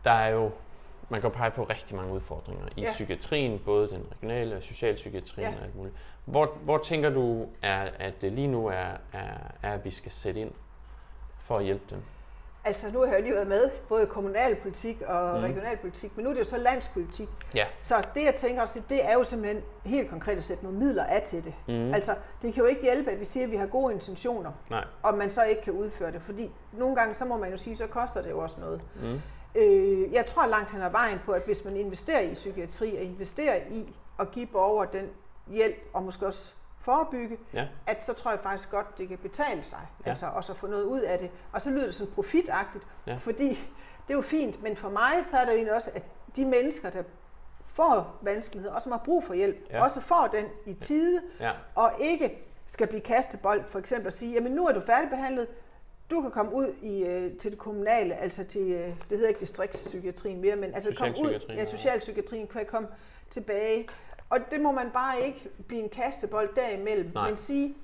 der 0.08 0.14
er 0.14 0.30
jo, 0.30 0.52
man 1.10 1.22
kan 1.22 1.32
pege 1.32 1.52
på 1.52 1.64
rigtig 1.64 1.96
mange 1.96 2.14
udfordringer 2.14 2.66
i 2.76 2.82
ja. 2.82 2.92
psykiatrien, 2.92 3.60
både 3.66 3.90
den 3.90 4.06
regionale 4.12 4.56
og 4.56 4.64
socialpsykiatrien 4.64 5.50
ja. 5.50 5.58
og 5.58 5.64
alt 5.64 5.76
muligt. 5.76 5.96
Hvor, 6.26 6.58
hvor 6.64 6.78
tænker 6.78 7.10
du, 7.10 7.48
er, 7.62 7.90
at 8.00 8.22
det 8.22 8.32
lige 8.32 8.48
nu 8.48 8.68
er, 8.68 8.74
er, 9.14 9.38
er, 9.64 9.74
at 9.74 9.86
vi 9.86 9.92
skal 9.92 10.12
sætte 10.12 10.40
ind 10.42 10.52
for 11.40 11.58
at 11.58 11.64
hjælpe 11.64 11.84
dem? 11.90 12.02
Altså 12.64 12.92
nu 12.92 13.00
har 13.00 13.14
jeg 13.14 13.22
lige 13.22 13.34
været 13.34 13.48
med, 13.48 13.70
både 13.90 14.06
kommunalpolitik 14.06 15.02
og 15.02 15.38
mm. 15.38 15.44
regionalpolitik, 15.44 16.12
men 16.16 16.24
nu 16.24 16.30
er 16.30 16.34
det 16.34 16.40
jo 16.40 16.46
så 16.46 16.58
landspolitik. 16.58 17.30
Ja. 17.56 17.66
Så 17.78 18.04
det 18.14 18.24
jeg 18.24 18.36
tænker 18.36 18.62
også, 18.62 18.82
det 18.90 19.06
er 19.06 19.14
jo 19.14 19.24
simpelthen 19.24 19.64
helt 19.86 20.10
konkret 20.10 20.38
at 20.38 20.44
sætte 20.44 20.64
nogle 20.64 20.80
midler 20.80 21.04
af 21.04 21.22
til 21.22 21.44
det. 21.46 21.54
Mm. 21.68 21.94
Altså 21.94 22.16
det 22.42 22.54
kan 22.54 22.64
jo 22.64 22.70
ikke 22.70 22.82
hjælpe, 22.82 23.12
at 23.12 23.20
vi 23.20 23.26
siger, 23.26 23.44
at 23.46 23.52
vi 23.52 23.56
har 23.56 23.66
gode 23.66 23.94
intentioner, 23.94 24.52
Nej. 24.70 24.84
og 25.04 25.18
man 25.18 25.30
så 25.30 25.44
ikke 25.44 25.62
kan 25.62 25.74
udføre 25.74 26.12
det. 26.12 26.22
Fordi 26.22 26.52
nogle 26.74 26.96
gange, 26.96 27.14
så 27.14 27.26
må 27.26 27.38
man 27.38 27.52
jo 27.52 27.58
sige, 27.58 27.76
så 27.76 27.88
koster 27.88 28.22
det 28.22 28.30
jo 28.30 28.40
også 28.40 28.60
noget. 28.60 28.82
Mm. 29.02 29.22
Øh, 29.58 30.14
jeg 30.14 30.26
tror 30.26 30.46
langt 30.46 30.72
hen 30.72 30.82
ad 30.82 30.90
vejen 30.90 31.20
på, 31.26 31.32
at 31.32 31.42
hvis 31.46 31.66
man 31.66 31.76
investerer 31.76 32.20
i 32.20 32.34
psykiatri 32.34 32.96
og 32.96 33.02
investerer 33.02 33.56
i 33.72 33.96
at 34.20 34.32
give 34.32 34.46
borgere 34.46 34.88
den 34.94 35.10
hjælp, 35.48 35.76
og 35.94 36.04
måske 36.04 36.26
også 36.26 36.54
forebygge, 36.82 37.38
ja. 37.54 37.68
at 37.88 38.06
så 38.06 38.14
tror 38.14 38.32
jeg 38.32 38.40
faktisk 38.44 38.72
godt, 38.72 38.98
det 38.98 39.08
kan 39.08 39.18
betale 39.18 39.64
sig, 39.64 39.88
ja. 40.06 40.10
altså 40.10 40.28
også 40.28 40.52
at 40.52 40.58
få 40.58 40.68
noget 40.68 40.84
ud 40.84 41.00
af 41.00 41.20
det. 41.20 41.30
Og 41.52 41.62
så 41.62 41.70
lyder 41.70 41.86
det 41.86 41.96
sådan 41.96 42.14
profitagtigt, 42.14 42.88
ja. 43.08 43.18
fordi 43.22 43.50
det 44.08 44.14
er 44.14 44.18
jo 44.18 44.22
fint, 44.22 44.64
men 44.64 44.76
for 44.76 44.90
mig 44.90 45.14
så 45.26 45.38
er 45.38 45.46
det 45.46 45.68
jo 45.68 45.76
også, 45.76 45.92
at 45.96 46.04
de 46.36 46.46
mennesker, 46.46 46.90
der 46.90 47.04
får 47.66 48.18
vanskeligheder, 48.22 48.76
og 48.76 48.82
som 48.82 48.92
har 48.92 49.00
brug 49.06 49.24
for 49.24 49.34
hjælp, 49.34 49.58
ja. 49.70 49.84
også 49.84 50.02
får 50.02 50.28
den 50.28 50.46
i 50.66 50.74
tide, 50.74 51.22
ja. 51.40 51.52
og 51.76 51.92
ikke 52.00 52.44
skal 52.68 52.88
blive 52.88 53.02
kastebold, 53.02 53.64
for 53.70 53.80
eksempel 53.80 54.08
at 54.08 54.14
sige, 54.14 54.34
jamen 54.34 54.52
nu 54.52 54.68
er 54.68 54.74
du 54.74 54.82
færdigbehandlet, 54.82 55.48
du 56.12 56.22
kan 56.22 56.32
komme 56.32 56.54
ud 56.54 56.74
i, 56.82 57.04
øh, 57.04 57.38
til 57.38 57.52
det 57.52 57.60
kommunale, 57.60 58.16
altså 58.16 58.44
til, 58.44 58.72
øh, 58.72 58.88
det 58.88 58.96
hedder 59.10 59.28
ikke 59.28 59.40
distriktspsykiatrien 59.40 60.42
mere, 60.42 60.56
men 60.56 60.74
altså 60.74 60.96
komme 60.98 61.16
ud, 61.22 61.40
ja, 61.50 61.66
socialpsykiatrien 61.66 62.48
kan 62.48 62.66
komme 62.66 62.88
tilbage. 63.30 63.88
Og 64.30 64.40
det 64.52 64.62
må 64.62 64.72
man 64.72 64.90
bare 64.94 65.26
ikke 65.26 65.50
blive 65.68 65.84
en 65.84 65.90
kastebold 65.90 66.50
derimellem, 66.56 67.12
Nej. 67.14 67.30
men 67.30 67.38
sige, 67.38 67.76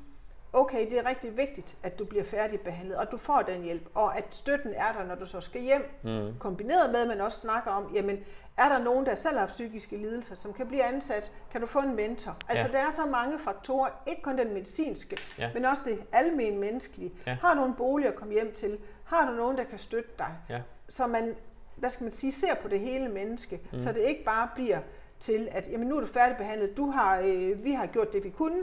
okay, 0.53 0.89
det 0.89 0.97
er 0.97 1.05
rigtig 1.05 1.37
vigtigt, 1.37 1.75
at 1.83 1.99
du 1.99 2.05
bliver 2.05 2.23
færdigbehandlet, 2.23 2.97
og 2.97 3.11
du 3.11 3.17
får 3.17 3.41
den 3.41 3.61
hjælp, 3.61 3.89
og 3.93 4.17
at 4.17 4.25
støtten 4.29 4.73
er 4.73 4.91
der, 4.97 5.05
når 5.05 5.15
du 5.15 5.25
så 5.25 5.41
skal 5.41 5.61
hjem, 5.61 5.89
mm. 6.03 6.33
kombineret 6.39 6.91
med, 6.91 7.01
at 7.01 7.07
man 7.07 7.21
også 7.21 7.39
snakker 7.39 7.71
om, 7.71 7.91
jamen, 7.93 8.19
er 8.57 8.69
der 8.69 8.77
nogen, 8.77 9.05
der 9.05 9.15
selv 9.15 9.37
har 9.37 9.47
psykiske 9.47 9.97
lidelser, 9.97 10.35
som 10.35 10.53
kan 10.53 10.67
blive 10.67 10.83
ansat? 10.83 11.31
Kan 11.51 11.61
du 11.61 11.67
få 11.67 11.79
en 11.79 11.95
mentor? 11.95 12.37
Altså, 12.49 12.67
ja. 12.67 12.71
der 12.71 12.87
er 12.87 12.91
så 12.91 13.05
mange 13.05 13.39
faktorer, 13.39 13.89
ikke 14.07 14.21
kun 14.21 14.37
den 14.37 14.53
medicinske, 14.53 15.17
ja. 15.37 15.49
men 15.53 15.65
også 15.65 15.83
det 15.85 15.99
almen 16.11 16.59
menneskelige. 16.59 17.11
Ja. 17.27 17.37
Har 17.41 17.53
du 17.53 17.65
en 17.65 17.73
bolig 17.73 18.07
at 18.07 18.15
komme 18.15 18.33
hjem 18.33 18.53
til? 18.53 18.77
Har 19.05 19.31
du 19.31 19.37
nogen, 19.37 19.57
der 19.57 19.63
kan 19.63 19.79
støtte 19.79 20.09
dig? 20.19 20.31
Ja. 20.49 20.61
Så 20.89 21.07
man, 21.07 21.35
hvad 21.75 21.89
skal 21.89 22.03
man 22.03 22.11
sige, 22.11 22.31
ser 22.31 22.53
på 22.53 22.67
det 22.67 22.79
hele 22.79 23.09
menneske, 23.09 23.61
mm. 23.71 23.79
så 23.79 23.91
det 23.91 23.99
ikke 23.99 24.23
bare 24.23 24.49
bliver 24.55 24.79
til, 25.19 25.49
at 25.51 25.67
jamen, 25.71 25.87
nu 25.87 25.97
er 25.97 26.01
du 26.01 26.07
færdigbehandlet, 26.07 26.77
du 26.77 26.91
har, 26.91 27.19
øh, 27.19 27.63
vi 27.63 27.71
har 27.71 27.85
gjort 27.85 28.13
det, 28.13 28.23
vi 28.23 28.29
kunne, 28.29 28.59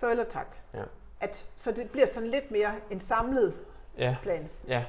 farvel 0.00 0.20
og 0.20 0.28
tak. 0.28 0.56
Ja 0.74 0.82
at, 1.22 1.44
så 1.56 1.72
det 1.72 1.90
bliver 1.90 2.06
sådan 2.06 2.28
lidt 2.28 2.50
mere 2.50 2.74
en 2.90 3.00
samlet 3.00 3.54
ja. 3.98 4.16
plan. 4.22 4.48
Ja. 4.68 4.84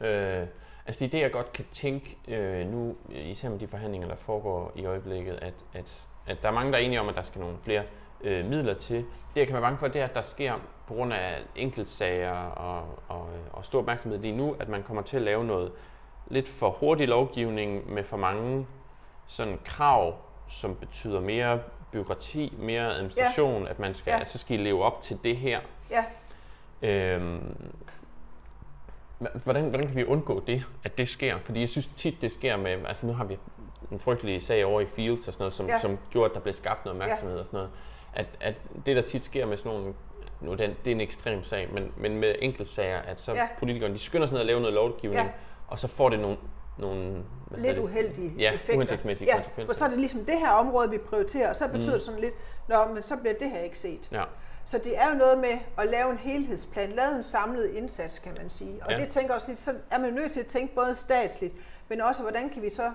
Øh, 0.00 0.46
altså 0.86 1.06
det 1.06 1.14
er 1.14 1.20
jeg 1.20 1.32
godt 1.32 1.52
kan 1.52 1.64
tænke 1.72 2.18
øh, 2.28 2.66
nu, 2.66 2.96
især 3.10 3.48
med 3.48 3.58
de 3.58 3.68
forhandlinger, 3.68 4.08
der 4.08 4.16
foregår 4.16 4.72
i 4.74 4.84
øjeblikket, 4.84 5.38
at, 5.42 5.54
at, 5.74 6.06
at 6.26 6.42
der 6.42 6.48
er 6.48 6.52
mange, 6.52 6.72
der 6.72 6.78
er 6.78 6.82
enige 6.82 7.00
om, 7.00 7.08
at 7.08 7.14
der 7.14 7.22
skal 7.22 7.40
nogle 7.40 7.56
flere 7.62 7.82
øh, 8.20 8.44
midler 8.44 8.74
til. 8.74 8.96
Det, 8.96 9.40
jeg 9.40 9.46
kan 9.46 9.54
være 9.54 9.62
bange 9.62 9.78
for, 9.78 9.88
det 9.88 10.00
er, 10.00 10.04
at 10.04 10.14
der 10.14 10.22
sker 10.22 10.54
på 10.86 10.94
grund 10.94 11.12
af 11.12 11.42
enkeltsager 11.56 12.32
og, 12.32 12.84
og, 13.08 13.28
og 13.52 13.64
stor 13.64 13.78
opmærksomhed 13.78 14.18
lige 14.18 14.36
nu, 14.36 14.56
at 14.60 14.68
man 14.68 14.82
kommer 14.82 15.02
til 15.02 15.16
at 15.16 15.22
lave 15.22 15.44
noget 15.44 15.72
lidt 16.26 16.48
for 16.48 16.70
hurtig 16.70 17.08
lovgivning 17.08 17.92
med 17.92 18.04
for 18.04 18.16
mange 18.16 18.66
sådan 19.26 19.58
krav, 19.64 20.14
som 20.48 20.76
betyder 20.76 21.20
mere 21.20 21.60
byråkrati, 21.92 22.54
mere 22.58 22.94
administration, 22.94 23.62
ja. 23.62 23.70
at 23.70 23.78
man 23.78 23.94
skal, 23.94 24.10
ja. 24.10 24.20
at 24.20 24.30
så 24.30 24.38
skal 24.38 24.60
I 24.60 24.62
leve 24.62 24.84
op 24.84 25.02
til 25.02 25.18
det 25.24 25.36
her. 25.36 25.60
Ja. 25.90 26.04
Øhm, 26.82 27.56
hvordan, 29.44 29.68
hvordan 29.68 29.86
kan 29.86 29.96
vi 29.96 30.04
undgå 30.04 30.42
det, 30.46 30.64
at 30.84 30.98
det 30.98 31.08
sker? 31.08 31.38
Fordi 31.44 31.60
jeg 31.60 31.68
synes 31.68 31.90
tit, 31.96 32.22
det 32.22 32.32
sker 32.32 32.56
med, 32.56 32.70
altså 32.86 33.06
nu 33.06 33.12
har 33.12 33.24
vi 33.24 33.38
en 33.92 34.00
frygtelig 34.00 34.42
sag 34.42 34.66
over 34.66 34.80
i 34.80 34.86
Fields 34.86 35.28
og 35.28 35.32
sådan 35.32 35.42
noget, 35.42 35.54
som, 35.54 35.66
ja. 35.66 35.78
som 35.78 35.98
gjorde, 36.10 36.30
at 36.30 36.34
der 36.34 36.40
blev 36.40 36.54
skabt 36.54 36.84
noget 36.84 37.02
opmærksomhed 37.02 37.36
ja. 37.36 37.40
og 37.40 37.46
sådan 37.46 37.56
noget. 37.56 37.70
At, 38.12 38.26
at 38.40 38.54
det, 38.86 38.96
der 38.96 39.02
tit 39.02 39.22
sker 39.22 39.46
med 39.46 39.56
sådan 39.56 39.72
nogle 39.72 39.94
nu 40.40 40.54
den, 40.54 40.76
det 40.84 40.90
er 40.90 40.94
en 40.94 41.00
ekstrem 41.00 41.44
sag, 41.44 41.68
men, 41.72 41.92
men 41.96 42.16
med 42.16 42.34
enkeltsager, 42.38 42.98
at 42.98 43.20
så 43.20 43.34
ja. 43.34 43.48
politikerne, 43.58 43.94
de 43.94 43.98
skynder 43.98 44.26
sig 44.26 44.32
ned 44.32 44.40
og 44.40 44.46
lave 44.46 44.60
noget 44.60 44.74
lovgivning, 44.74 45.26
ja. 45.26 45.32
og 45.68 45.78
så 45.78 45.88
får 45.88 46.08
det 46.08 46.20
nogle 46.20 46.36
nogle 46.78 47.24
lidt 47.56 47.78
uheldige 47.78 48.34
ja, 48.38 48.52
effekter. 48.54 48.74
Ja, 48.74 48.86
konsekvenser. 48.86 49.66
For 49.66 49.72
så 49.72 49.84
er 49.84 49.88
det 49.88 49.98
ligesom 49.98 50.24
det 50.24 50.38
her 50.38 50.50
område, 50.50 50.90
vi 50.90 50.98
prioriterer, 50.98 51.48
og 51.48 51.56
så 51.56 51.68
betyder 51.68 51.86
mm. 51.86 51.92
det 51.92 52.02
sådan 52.02 52.20
lidt, 52.20 52.34
Nå, 52.68 52.84
men 52.84 53.02
så 53.02 53.16
bliver 53.16 53.34
det 53.34 53.50
her 53.50 53.60
ikke 53.60 53.78
set. 53.78 54.08
Ja. 54.12 54.22
Så 54.64 54.78
det 54.78 54.98
er 54.98 55.08
jo 55.08 55.14
noget 55.14 55.38
med 55.38 55.58
at 55.78 55.86
lave 55.88 56.10
en 56.10 56.18
helhedsplan, 56.18 56.92
lave 56.92 57.16
en 57.16 57.22
samlet 57.22 57.70
indsats, 57.70 58.18
kan 58.18 58.32
man 58.38 58.50
sige. 58.50 58.80
Og 58.84 58.90
ja. 58.90 59.00
det 59.00 59.08
tænker 59.08 59.34
også 59.34 59.48
lidt, 59.48 59.58
så 59.58 59.74
er 59.90 59.98
man 59.98 60.12
nødt 60.12 60.32
til 60.32 60.40
at 60.40 60.46
tænke 60.46 60.74
både 60.74 60.94
statsligt, 60.94 61.54
men 61.88 62.00
også 62.00 62.22
hvordan 62.22 62.50
kan 62.50 62.62
vi 62.62 62.70
så 62.70 62.92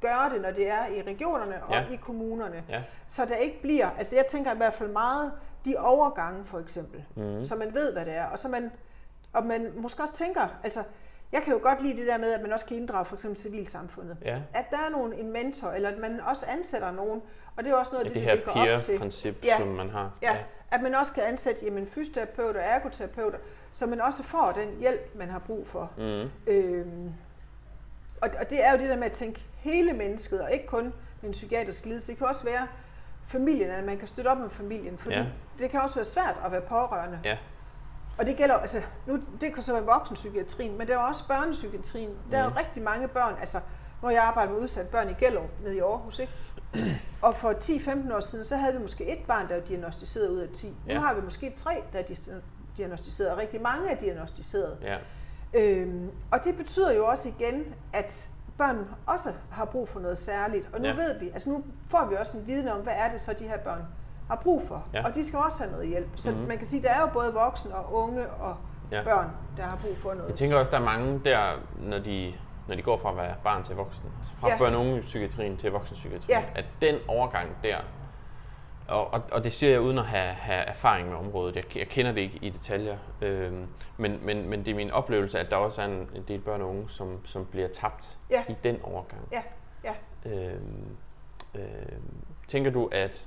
gøre 0.00 0.30
det, 0.30 0.42
når 0.42 0.50
det 0.50 0.68
er 0.68 0.86
i 0.86 1.02
regionerne 1.02 1.64
og 1.64 1.74
ja. 1.74 1.84
i 1.90 1.96
kommunerne. 1.96 2.64
Ja. 2.68 2.82
Så 3.08 3.24
der 3.24 3.36
ikke 3.36 3.62
bliver, 3.62 3.90
altså 3.98 4.16
jeg 4.16 4.26
tænker 4.26 4.54
i 4.54 4.56
hvert 4.56 4.74
fald 4.74 4.90
meget, 4.90 5.32
de 5.64 5.76
overgange 5.76 6.44
for 6.44 6.58
eksempel, 6.58 7.04
mm. 7.14 7.44
så 7.44 7.56
man 7.56 7.74
ved, 7.74 7.92
hvad 7.92 8.04
det 8.04 8.14
er, 8.14 8.24
og 8.24 8.38
så 8.38 8.48
man, 8.48 8.70
og 9.32 9.46
man 9.46 9.72
måske 9.76 10.02
også 10.02 10.14
tænker, 10.14 10.48
altså 10.62 10.82
jeg 11.32 11.42
kan 11.42 11.52
jo 11.52 11.58
godt 11.62 11.82
lide 11.82 11.96
det 11.96 12.06
der 12.06 12.18
med, 12.18 12.32
at 12.32 12.40
man 12.42 12.52
også 12.52 12.66
kan 12.66 12.76
inddrage 12.76 13.04
for 13.04 13.16
eksempel 13.16 13.42
civilsamfundet. 13.42 14.16
Ja. 14.24 14.40
At 14.54 14.70
der 14.70 14.76
er 14.76 14.90
nogen, 14.90 15.12
en 15.12 15.32
mentor, 15.32 15.70
eller 15.70 15.88
at 15.88 15.98
man 15.98 16.20
også 16.20 16.46
ansætter 16.48 16.90
nogen. 16.90 17.22
Og 17.56 17.64
det 17.64 17.72
er 17.72 17.76
også 17.76 17.92
noget, 17.92 18.04
ja, 18.04 18.08
det, 18.08 18.14
det 18.14 18.22
her 18.22 18.36
peer-princip, 18.52 19.44
ja. 19.44 19.56
som 19.56 19.68
man 19.68 19.90
har. 19.90 20.10
Ja. 20.22 20.32
ja, 20.32 20.38
at 20.70 20.82
man 20.82 20.94
også 20.94 21.12
kan 21.12 21.22
ansætte 21.22 21.64
jamen, 21.64 21.86
fysioterapeuter 21.86 22.60
og 22.60 22.66
ergoterapeuter, 22.66 23.38
så 23.74 23.86
man 23.86 24.00
også 24.00 24.22
får 24.22 24.52
den 24.52 24.68
hjælp, 24.80 25.10
man 25.14 25.28
har 25.28 25.38
brug 25.38 25.66
for. 25.66 25.90
Mm. 25.96 26.30
Øhm, 26.46 27.12
og, 28.20 28.30
og 28.40 28.50
det 28.50 28.64
er 28.64 28.72
jo 28.72 28.78
det 28.78 28.88
der 28.88 28.96
med 28.96 29.06
at 29.06 29.12
tænke 29.12 29.40
hele 29.56 29.92
mennesket, 29.92 30.40
og 30.40 30.52
ikke 30.52 30.66
kun 30.66 30.92
en 31.22 31.30
psykiatrisk 31.32 31.84
lidelse. 31.84 32.06
Det 32.06 32.18
kan 32.18 32.26
også 32.26 32.44
være 32.44 32.66
familien, 33.26 33.70
at 33.70 33.84
man 33.84 33.98
kan 33.98 34.08
støtte 34.08 34.28
op 34.28 34.38
med 34.38 34.50
familien, 34.50 34.98
fordi 34.98 35.14
ja. 35.14 35.26
det 35.58 35.70
kan 35.70 35.80
også 35.80 35.94
være 35.94 36.04
svært 36.04 36.36
at 36.44 36.52
være 36.52 36.60
pårørende. 36.60 37.20
Ja. 37.24 37.38
Og 38.22 38.26
det 38.26 38.36
gælder, 38.36 38.54
altså, 38.54 38.82
nu, 39.06 39.20
det 39.40 39.54
kan 39.54 39.62
så 39.62 39.72
være 39.72 39.84
voksenpsykiatrien, 39.84 40.78
men 40.78 40.86
det 40.86 40.94
er 40.94 40.98
også 40.98 41.28
børnepsykiatrien. 41.28 42.10
Der 42.30 42.38
er 42.38 42.44
jo 42.44 42.50
rigtig 42.56 42.82
mange 42.82 43.08
børn, 43.08 43.34
altså, 43.40 43.60
når 44.02 44.10
jeg 44.10 44.22
arbejder 44.22 44.52
med 44.52 44.60
udsatte 44.60 44.90
børn 44.90 45.10
i 45.10 45.12
Gellerup, 45.12 45.50
nede 45.62 45.76
i 45.76 45.78
Aarhus, 45.78 46.18
ikke? 46.18 46.32
Og 47.22 47.36
for 47.36 47.52
10-15 47.52 48.14
år 48.14 48.20
siden, 48.20 48.44
så 48.44 48.56
havde 48.56 48.74
vi 48.74 48.82
måske 48.82 49.12
et 49.12 49.26
barn, 49.26 49.48
der 49.48 49.54
var 49.54 49.62
diagnostiseret 49.62 50.28
ud 50.28 50.38
af 50.38 50.48
10. 50.48 50.76
Ja. 50.86 50.94
Nu 50.94 51.00
har 51.00 51.14
vi 51.14 51.20
måske 51.20 51.54
tre, 51.58 51.82
der 51.92 51.98
er 51.98 52.02
diagnostiseret, 52.76 53.30
og 53.30 53.38
rigtig 53.38 53.60
mange 53.60 53.90
er 53.90 53.96
diagnostiseret. 53.96 54.76
Ja. 54.82 54.96
Øhm, 55.54 56.10
og 56.30 56.44
det 56.44 56.56
betyder 56.56 56.92
jo 56.92 57.06
også 57.06 57.28
igen, 57.28 57.74
at 57.92 58.28
børn 58.58 58.88
også 59.06 59.32
har 59.50 59.64
brug 59.64 59.88
for 59.88 60.00
noget 60.00 60.18
særligt. 60.18 60.68
Og 60.72 60.80
nu 60.80 60.88
ja. 60.88 60.94
ved 60.94 61.18
vi, 61.18 61.30
altså 61.30 61.50
nu 61.50 61.64
får 61.88 62.06
vi 62.06 62.16
også 62.16 62.36
en 62.36 62.46
viden 62.46 62.68
om, 62.68 62.80
hvad 62.80 62.94
er 62.96 63.12
det 63.12 63.20
så, 63.20 63.32
de 63.32 63.48
her 63.48 63.58
børn 63.58 63.82
har 64.32 64.42
brug 64.42 64.62
for. 64.68 64.88
Ja. 64.94 65.04
Og 65.04 65.14
de 65.14 65.26
skal 65.28 65.38
også 65.38 65.58
have 65.58 65.70
noget 65.70 65.88
hjælp. 65.88 66.08
Så 66.16 66.30
mm-hmm. 66.30 66.48
man 66.48 66.58
kan 66.58 66.66
sige, 66.66 66.82
der 66.82 66.90
er 66.90 67.00
jo 67.00 67.06
både 67.12 67.32
voksne 67.32 67.74
og 67.74 67.94
unge 67.94 68.28
og 68.28 68.56
ja. 68.90 69.04
børn, 69.04 69.30
der 69.56 69.62
har 69.62 69.76
brug 69.76 69.96
for 69.96 70.14
noget. 70.14 70.28
Jeg 70.28 70.36
tænker 70.36 70.58
også, 70.58 70.70
der 70.70 70.76
er 70.78 70.84
mange 70.84 71.20
der, 71.24 71.40
når 71.76 71.98
de, 71.98 72.34
når 72.68 72.74
de 72.74 72.82
går 72.82 72.96
fra 72.96 73.10
at 73.10 73.16
være 73.16 73.34
barn 73.44 73.62
til 73.62 73.76
voksen, 73.76 74.10
altså 74.18 74.34
fra 74.36 74.48
ja. 74.48 74.58
børn- 74.58 74.74
og 74.74 74.80
unge-psykiatrien 74.80 75.56
til 75.56 75.72
voksenpsykiatrien, 75.72 76.40
ja. 76.40 76.44
at 76.54 76.64
den 76.82 76.96
overgang 77.08 77.56
der, 77.62 77.76
og, 78.88 79.14
og, 79.14 79.22
og 79.32 79.44
det 79.44 79.52
siger 79.52 79.72
jeg 79.72 79.80
uden 79.80 79.98
at 79.98 80.04
have, 80.04 80.32
have 80.32 80.64
erfaring 80.64 81.08
med 81.08 81.16
området, 81.16 81.56
jeg, 81.56 81.76
jeg 81.76 81.88
kender 81.88 82.12
det 82.12 82.20
ikke 82.20 82.38
i 82.42 82.50
detaljer, 82.50 82.96
øhm, 83.20 83.66
men, 83.96 84.18
men, 84.22 84.50
men 84.50 84.64
det 84.64 84.70
er 84.70 84.74
min 84.74 84.90
oplevelse, 84.90 85.38
at 85.38 85.50
der 85.50 85.56
også 85.56 85.82
er 85.82 85.86
en, 85.86 86.10
en 86.14 86.24
del 86.28 86.40
børn 86.40 86.62
og 86.62 86.68
unge, 86.68 86.88
som, 86.88 87.26
som 87.26 87.46
bliver 87.46 87.68
tabt 87.68 88.18
ja. 88.30 88.44
i 88.48 88.54
den 88.64 88.80
overgang. 88.82 89.28
Ja. 89.32 89.42
Ja. 89.84 89.94
Øhm, 90.26 90.96
øhm, 91.54 92.24
tænker 92.48 92.70
du, 92.70 92.88
at 92.92 93.26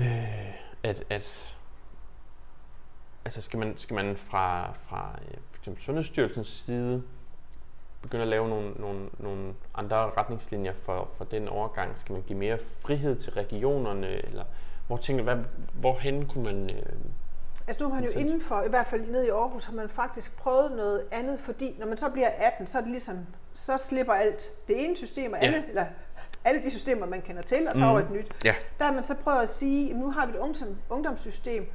øh, 0.00 0.54
at, 0.82 1.04
at 1.10 1.54
altså 3.24 3.40
skal 3.40 3.58
man, 3.58 3.74
skal 3.76 3.94
man 3.94 4.16
fra, 4.16 4.72
fra 4.72 5.18
øh, 5.28 5.36
for 5.50 5.58
eksempel 5.60 5.82
Sundhedsstyrelsens 5.82 6.48
side 6.48 7.02
begynde 8.02 8.22
at 8.22 8.28
lave 8.28 8.48
nogle, 8.48 8.70
nogle, 8.70 9.08
nogle 9.18 9.54
andre 9.74 9.96
retningslinjer 9.96 10.72
for, 10.72 11.10
for 11.16 11.24
den 11.24 11.48
overgang? 11.48 11.98
Skal 11.98 12.12
man 12.12 12.22
give 12.22 12.38
mere 12.38 12.58
frihed 12.80 13.16
til 13.16 13.32
regionerne, 13.32 14.26
eller 14.26 14.44
hvor 14.86 14.96
tænker 14.96 15.24
hvad, 15.24 15.36
hvorhen 15.74 16.26
kunne 16.26 16.44
man... 16.44 16.70
Øh, 16.70 16.92
Altså 17.66 17.84
nu 17.84 17.90
har 17.90 18.00
man 18.00 18.10
jo 18.10 18.18
indenfor, 18.18 18.62
i 18.62 18.68
hvert 18.68 18.86
fald 18.86 19.06
nede 19.06 19.26
i 19.26 19.30
Aarhus, 19.30 19.64
har 19.64 19.72
man 19.72 19.88
faktisk 19.88 20.36
prøvet 20.36 20.72
noget 20.72 21.04
andet, 21.10 21.40
fordi 21.40 21.76
når 21.78 21.86
man 21.86 21.96
så 21.96 22.08
bliver 22.08 22.28
18, 22.28 22.66
så 22.66 22.78
er 22.78 22.82
det 22.82 22.90
ligesom, 22.90 23.16
så 23.54 23.78
slipper 23.78 24.12
alt 24.12 24.68
det 24.68 24.84
ene 24.84 24.96
system, 24.96 25.32
og 25.32 25.42
alle, 25.42 25.68
eller 25.68 25.86
alle 26.48 26.64
de 26.64 26.70
systemer, 26.70 27.06
man 27.06 27.22
kender 27.22 27.42
til, 27.42 27.68
og 27.68 27.76
så 27.76 27.82
mm. 27.82 27.90
over 27.90 28.00
et 28.00 28.10
nyt. 28.10 28.32
Ja. 28.44 28.54
Der 28.78 28.84
har 28.84 28.92
man 28.92 29.04
så 29.04 29.14
prøvet 29.14 29.42
at 29.42 29.50
sige, 29.50 29.90
at 29.90 29.96
nu 29.96 30.10
har 30.10 30.26
vi 30.26 30.32
et 30.32 30.38
ungdom, 30.38 30.76
ungdomssystem, 30.90 31.66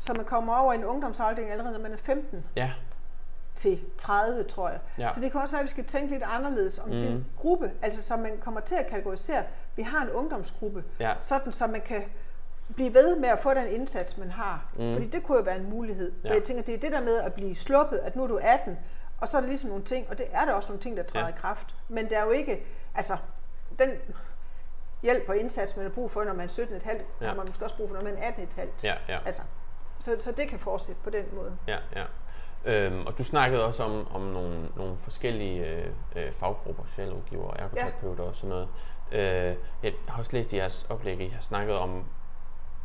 så 0.00 0.14
man 0.14 0.24
kommer 0.24 0.56
over 0.56 0.72
i 0.72 0.76
en 0.76 0.84
ungdomsafdeling 0.84 1.52
allerede, 1.52 1.72
når 1.72 1.80
man 1.80 1.92
er 1.92 1.96
15. 1.96 2.44
Ja. 2.56 2.70
Til 3.54 3.80
30, 3.98 4.44
tror 4.44 4.68
jeg. 4.68 4.78
Ja. 4.98 5.08
Så 5.14 5.20
det 5.20 5.32
kan 5.32 5.40
også 5.40 5.52
være, 5.52 5.60
at 5.60 5.64
vi 5.64 5.70
skal 5.70 5.84
tænke 5.84 6.12
lidt 6.12 6.22
anderledes 6.22 6.78
om 6.78 6.88
mm. 6.88 6.94
den 6.94 7.26
gruppe, 7.36 7.70
altså 7.82 8.02
så 8.02 8.16
man 8.16 8.32
kommer 8.40 8.60
til 8.60 8.74
at 8.74 8.86
kategorisere, 8.86 9.42
vi 9.76 9.82
har 9.82 10.02
en 10.02 10.10
ungdomsgruppe, 10.10 10.84
ja. 11.00 11.14
sådan 11.20 11.52
så 11.52 11.66
man 11.66 11.80
kan 11.80 12.02
blive 12.74 12.94
ved 12.94 13.16
med 13.16 13.28
at 13.28 13.38
få 13.38 13.54
den 13.54 13.68
indsats, 13.68 14.18
man 14.18 14.30
har. 14.30 14.66
Mm. 14.76 14.92
Fordi 14.92 15.06
det 15.06 15.22
kunne 15.22 15.38
jo 15.38 15.44
være 15.44 15.56
en 15.56 15.70
mulighed. 15.70 16.12
Ja. 16.24 16.32
jeg 16.32 16.42
tænker, 16.42 16.62
det 16.62 16.74
er 16.74 16.78
det 16.78 16.92
der 16.92 17.00
med 17.00 17.16
at 17.16 17.32
blive 17.32 17.56
sluppet, 17.56 17.98
at 17.98 18.16
nu 18.16 18.22
er 18.22 18.26
du 18.26 18.38
18, 18.42 18.78
og 19.20 19.28
så 19.28 19.36
er 19.36 19.40
der 19.40 19.48
ligesom 19.48 19.70
nogle 19.70 19.84
ting, 19.84 20.06
og 20.10 20.18
det 20.18 20.26
er 20.32 20.44
der 20.44 20.52
også 20.52 20.68
nogle 20.68 20.82
ting, 20.82 20.96
der 20.96 21.02
træder 21.02 21.26
ja. 21.26 21.32
i 21.32 21.36
kraft. 21.38 21.74
Men 21.88 22.10
der 22.10 22.18
er 22.18 22.24
jo 22.24 22.30
ikke, 22.30 22.66
altså 22.94 23.16
den 23.78 23.90
hjælp 25.02 25.28
og 25.28 25.36
indsats, 25.36 25.76
man 25.76 25.86
har 25.86 25.92
brug 25.92 26.10
for, 26.10 26.24
når 26.24 26.32
man 26.32 26.46
er 26.46 26.52
17,5, 26.52 27.02
ja. 27.20 27.26
har 27.26 27.34
man 27.34 27.46
måske 27.48 27.64
også 27.64 27.76
brug 27.76 27.88
for, 27.88 27.94
når 27.94 28.04
man 28.04 28.16
er 28.16 28.30
18,5. 28.30 28.66
Ja, 28.84 28.94
ja. 29.08 29.18
Altså, 29.26 29.42
så, 29.98 30.16
så 30.18 30.32
det 30.32 30.48
kan 30.48 30.58
fortsætte 30.58 31.00
på 31.04 31.10
den 31.10 31.24
måde. 31.32 31.58
Ja, 31.68 31.78
ja. 31.96 32.04
Øhm, 32.64 33.06
og 33.06 33.18
du 33.18 33.24
snakkede 33.24 33.64
også 33.64 33.82
om, 33.82 34.06
om 34.14 34.20
nogle, 34.22 34.68
nogle 34.76 34.96
forskellige 34.98 35.66
øh, 35.66 35.86
øh 36.16 36.32
faggrupper, 36.32 36.84
socialrådgiver, 36.86 37.54
ergoterapeuter 37.54 38.24
ja. 38.24 38.28
og 38.28 38.36
sådan 38.36 38.48
noget. 38.48 38.68
Øh, 39.12 39.56
jeg 39.82 39.92
har 40.08 40.18
også 40.18 40.32
læst 40.32 40.52
i 40.52 40.56
jeres 40.56 40.86
oplæg, 40.88 41.20
I 41.20 41.28
har 41.28 41.40
snakket 41.40 41.76
om 41.76 42.04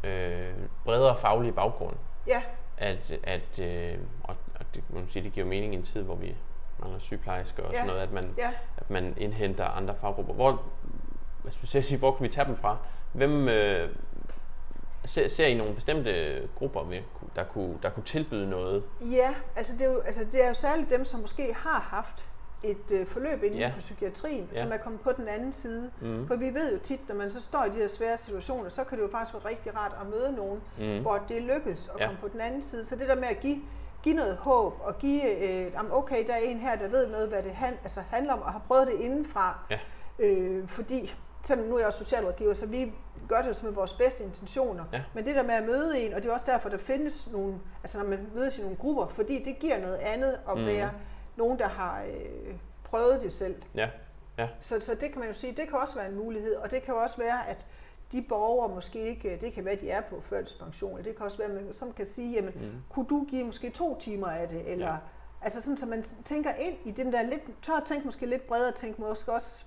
øh, 0.03 0.53
bredere 0.85 1.17
faglige 1.17 1.53
baggrund. 1.53 1.95
Ja. 2.27 2.41
At, 2.77 3.11
at 3.23 3.59
øh, 3.59 3.97
og, 4.23 4.35
og 4.55 4.65
det, 4.73 4.83
man 4.89 5.09
sige, 5.09 5.23
det 5.23 5.33
giver 5.33 5.45
mening 5.45 5.73
i 5.73 5.77
en 5.77 5.83
tid, 5.83 6.01
hvor 6.01 6.15
vi 6.15 6.35
mangler 6.79 6.99
sygeplejersker 6.99 7.63
og 7.63 7.71
ja. 7.71 7.77
sådan 7.77 7.87
noget, 7.87 8.01
at 8.01 8.11
man, 8.11 8.35
ja. 8.37 8.51
at 8.77 8.89
man 8.89 9.13
indhenter 9.17 9.65
andre 9.65 9.95
faggrupper. 9.95 10.33
Hvor, 10.33 10.63
hvad 11.43 11.51
skulle 11.51 11.69
jeg 11.73 11.85
sige, 11.85 11.97
hvor 11.97 12.11
kan 12.11 12.23
vi 12.23 12.29
tage 12.29 12.47
dem 12.47 12.55
fra? 12.55 12.77
Hvem, 13.13 13.47
øh, 13.49 13.89
ser, 15.05 15.27
ser 15.27 15.45
I 15.45 15.53
nogle 15.53 15.75
bestemte 15.75 16.41
grupper, 16.55 16.83
med, 16.83 17.01
der, 17.35 17.43
kunne, 17.43 17.77
der 17.83 17.89
kunne 17.89 18.03
tilbyde 18.03 18.49
noget? 18.49 18.83
Ja, 19.01 19.33
altså 19.55 19.73
det, 19.73 19.81
er 19.81 19.91
jo, 19.91 19.99
altså 19.99 20.25
det 20.31 20.43
er 20.43 20.47
jo 20.47 20.53
særligt 20.53 20.89
dem, 20.89 21.05
som 21.05 21.19
måske 21.19 21.53
har 21.53 21.79
haft 21.79 22.29
et 22.63 22.91
øh, 22.91 23.07
forløb 23.07 23.43
inden 23.43 23.59
ja. 23.59 23.71
for 23.75 23.79
psykiatrien, 23.79 24.49
ja. 24.53 24.63
som 24.63 24.71
er 24.71 24.77
kommet 24.77 25.01
på 25.01 25.11
den 25.11 25.27
anden 25.27 25.53
side. 25.53 25.91
Mm. 26.01 26.27
For 26.27 26.35
vi 26.35 26.53
ved 26.53 26.73
jo 26.73 26.79
tit, 26.79 27.09
når 27.09 27.15
man 27.15 27.29
så 27.29 27.41
står 27.41 27.65
i 27.65 27.69
de 27.69 27.75
her 27.75 27.87
svære 27.87 28.17
situationer, 28.17 28.69
så 28.69 28.83
kan 28.83 28.97
det 28.97 29.03
jo 29.03 29.09
faktisk 29.11 29.33
være 29.33 29.45
rigtig 29.45 29.77
rart 29.77 29.95
at 30.01 30.07
møde 30.07 30.33
nogen, 30.35 30.61
mm. 30.79 31.01
hvor 31.01 31.25
det 31.29 31.41
lykkes 31.41 31.91
at 31.95 31.99
ja. 31.99 32.05
komme 32.05 32.21
på 32.21 32.27
den 32.27 32.41
anden 32.41 32.61
side. 32.61 32.85
Så 32.85 32.95
det 32.95 33.07
der 33.07 33.15
med 33.15 33.27
at 33.27 33.39
give, 33.39 33.61
give 34.03 34.15
noget 34.15 34.35
håb, 34.35 34.73
og 34.83 34.97
give, 34.99 35.37
øh, 35.37 35.71
okay, 35.91 36.27
der 36.27 36.33
er 36.33 36.39
en 36.39 36.59
her, 36.59 36.75
der 36.75 36.87
ved 36.87 37.07
noget, 37.07 37.29
hvad 37.29 37.43
det 37.43 37.51
han, 37.51 37.73
altså 37.83 38.01
handler 38.09 38.33
om, 38.33 38.41
og 38.41 38.51
har 38.51 38.61
prøvet 38.67 38.87
det 38.87 38.99
indenfra. 38.99 39.59
Ja. 39.69 39.79
Øh, 40.19 40.67
fordi, 40.67 41.13
selvom 41.43 41.67
nu 41.67 41.75
er 41.75 41.79
jeg 41.79 41.87
også 41.87 41.99
socialrådgiver, 41.99 42.53
så 42.53 42.65
vi 42.65 42.93
gør 43.27 43.41
det 43.41 43.47
jo 43.63 43.67
med 43.67 43.71
vores 43.71 43.93
bedste 43.93 44.23
intentioner. 44.23 44.85
Ja. 44.93 45.03
Men 45.13 45.25
det 45.25 45.35
der 45.35 45.43
med 45.43 45.55
at 45.55 45.63
møde 45.63 46.01
en, 46.01 46.13
og 46.13 46.21
det 46.21 46.29
er 46.29 46.33
også 46.33 46.51
derfor, 46.51 46.69
der 46.69 46.77
findes 46.77 47.31
nogle, 47.31 47.59
altså 47.83 47.97
når 47.97 48.05
man 48.05 48.27
mødes 48.35 48.57
i 48.57 48.61
nogle 48.61 48.77
grupper, 48.77 49.07
fordi 49.07 49.43
det 49.43 49.59
giver 49.59 49.79
noget 49.79 49.97
andet 49.97 50.39
at 50.49 50.57
mm. 50.57 50.65
være 50.65 50.91
nogen, 51.35 51.59
der 51.59 51.67
har 51.67 52.03
øh, 52.03 52.55
prøvet 52.83 53.21
det 53.21 53.33
selv. 53.33 53.55
Ja. 53.75 53.89
Ja. 54.37 54.47
Så, 54.59 54.79
så 54.79 54.95
det 54.95 55.11
kan 55.11 55.19
man 55.19 55.27
jo 55.27 55.33
sige, 55.33 55.53
det 55.53 55.69
kan 55.69 55.79
også 55.79 55.95
være 55.95 56.09
en 56.09 56.15
mulighed, 56.15 56.55
og 56.55 56.71
det 56.71 56.83
kan 56.83 56.93
også 56.93 57.17
være, 57.17 57.49
at 57.49 57.65
de 58.11 58.21
borgere 58.21 58.75
måske 58.75 58.99
ikke, 59.09 59.37
det 59.41 59.53
kan 59.53 59.65
være, 59.65 59.73
at 59.73 59.81
de 59.81 59.89
er 59.89 60.01
på 60.01 60.21
førtidspension, 60.21 60.91
eller 60.91 61.03
det 61.03 61.17
kan 61.17 61.25
også 61.25 61.37
være, 61.37 61.47
at 61.47 61.53
man 61.53 61.73
som 61.73 61.93
kan 61.93 62.05
sige, 62.05 62.33
jamen, 62.33 62.53
mm. 62.55 62.81
kunne 62.89 63.05
du 63.09 63.25
give 63.29 63.43
måske 63.43 63.69
to 63.69 63.99
timer 63.99 64.27
af 64.27 64.47
det, 64.47 64.71
eller 64.71 64.87
ja. 64.87 64.97
altså 65.41 65.61
sådan, 65.61 65.77
så 65.77 65.85
man 65.85 66.03
tænker 66.03 66.53
ind 66.53 66.77
i 66.85 66.91
den 66.91 67.13
der 67.13 67.21
lidt, 67.21 67.41
tør 67.61 67.73
at 67.73 67.83
tænke 67.85 68.05
måske 68.05 68.25
lidt 68.25 68.47
bredere, 68.47 68.71
tænke 68.71 69.01
måske 69.01 69.33
også 69.33 69.65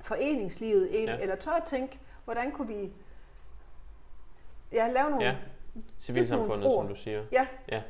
foreningslivet 0.00 0.88
ind, 0.88 1.08
ja. 1.10 1.18
eller 1.18 1.36
tør 1.36 1.52
at 1.52 1.64
tænke, 1.64 1.98
hvordan 2.24 2.52
kunne 2.52 2.68
vi 2.68 2.92
ja, 4.72 4.88
lave 4.92 5.10
nogle... 5.10 5.26
Ja, 5.26 5.36
civilsamfundet, 5.98 6.72
som 6.72 6.88
du 6.88 6.94
siger. 6.94 7.24
Ja. 7.32 7.46
ja. 7.68 7.82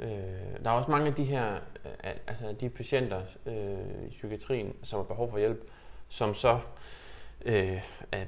Øh, 0.00 0.64
der 0.64 0.70
er 0.70 0.74
også 0.74 0.90
mange 0.90 1.06
af 1.06 1.14
de 1.14 1.24
her, 1.24 1.58
altså 2.26 2.54
de 2.60 2.68
patienter 2.68 3.22
øh, 3.46 4.06
i 4.06 4.10
psykiatrien, 4.10 4.76
som 4.82 4.98
har 4.98 5.04
behov 5.04 5.30
for 5.30 5.38
hjælp, 5.38 5.70
som 6.08 6.34
så 6.34 6.58
øh, 7.44 7.82
af 8.12 8.26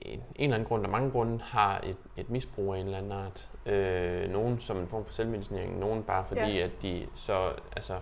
en, 0.00 0.18
en 0.18 0.22
eller 0.36 0.54
anden 0.54 0.68
grund, 0.68 0.82
der 0.82 0.88
mange 0.88 1.10
grunde, 1.10 1.38
har 1.42 1.80
et, 1.80 1.96
et 2.16 2.30
misbrug 2.30 2.74
af 2.74 2.78
en 2.78 2.86
eller 2.86 2.98
anden 2.98 3.12
art. 3.12 3.50
Øh, 3.66 4.30
nogen 4.30 4.60
som 4.60 4.76
en 4.76 4.88
form 4.88 5.04
for 5.04 5.12
selvmedicinering, 5.12 5.78
nogen 5.78 6.02
bare 6.02 6.24
fordi, 6.28 6.56
ja. 6.56 6.64
at 6.64 6.70
de 6.82 7.06
så, 7.14 7.52
altså, 7.76 7.98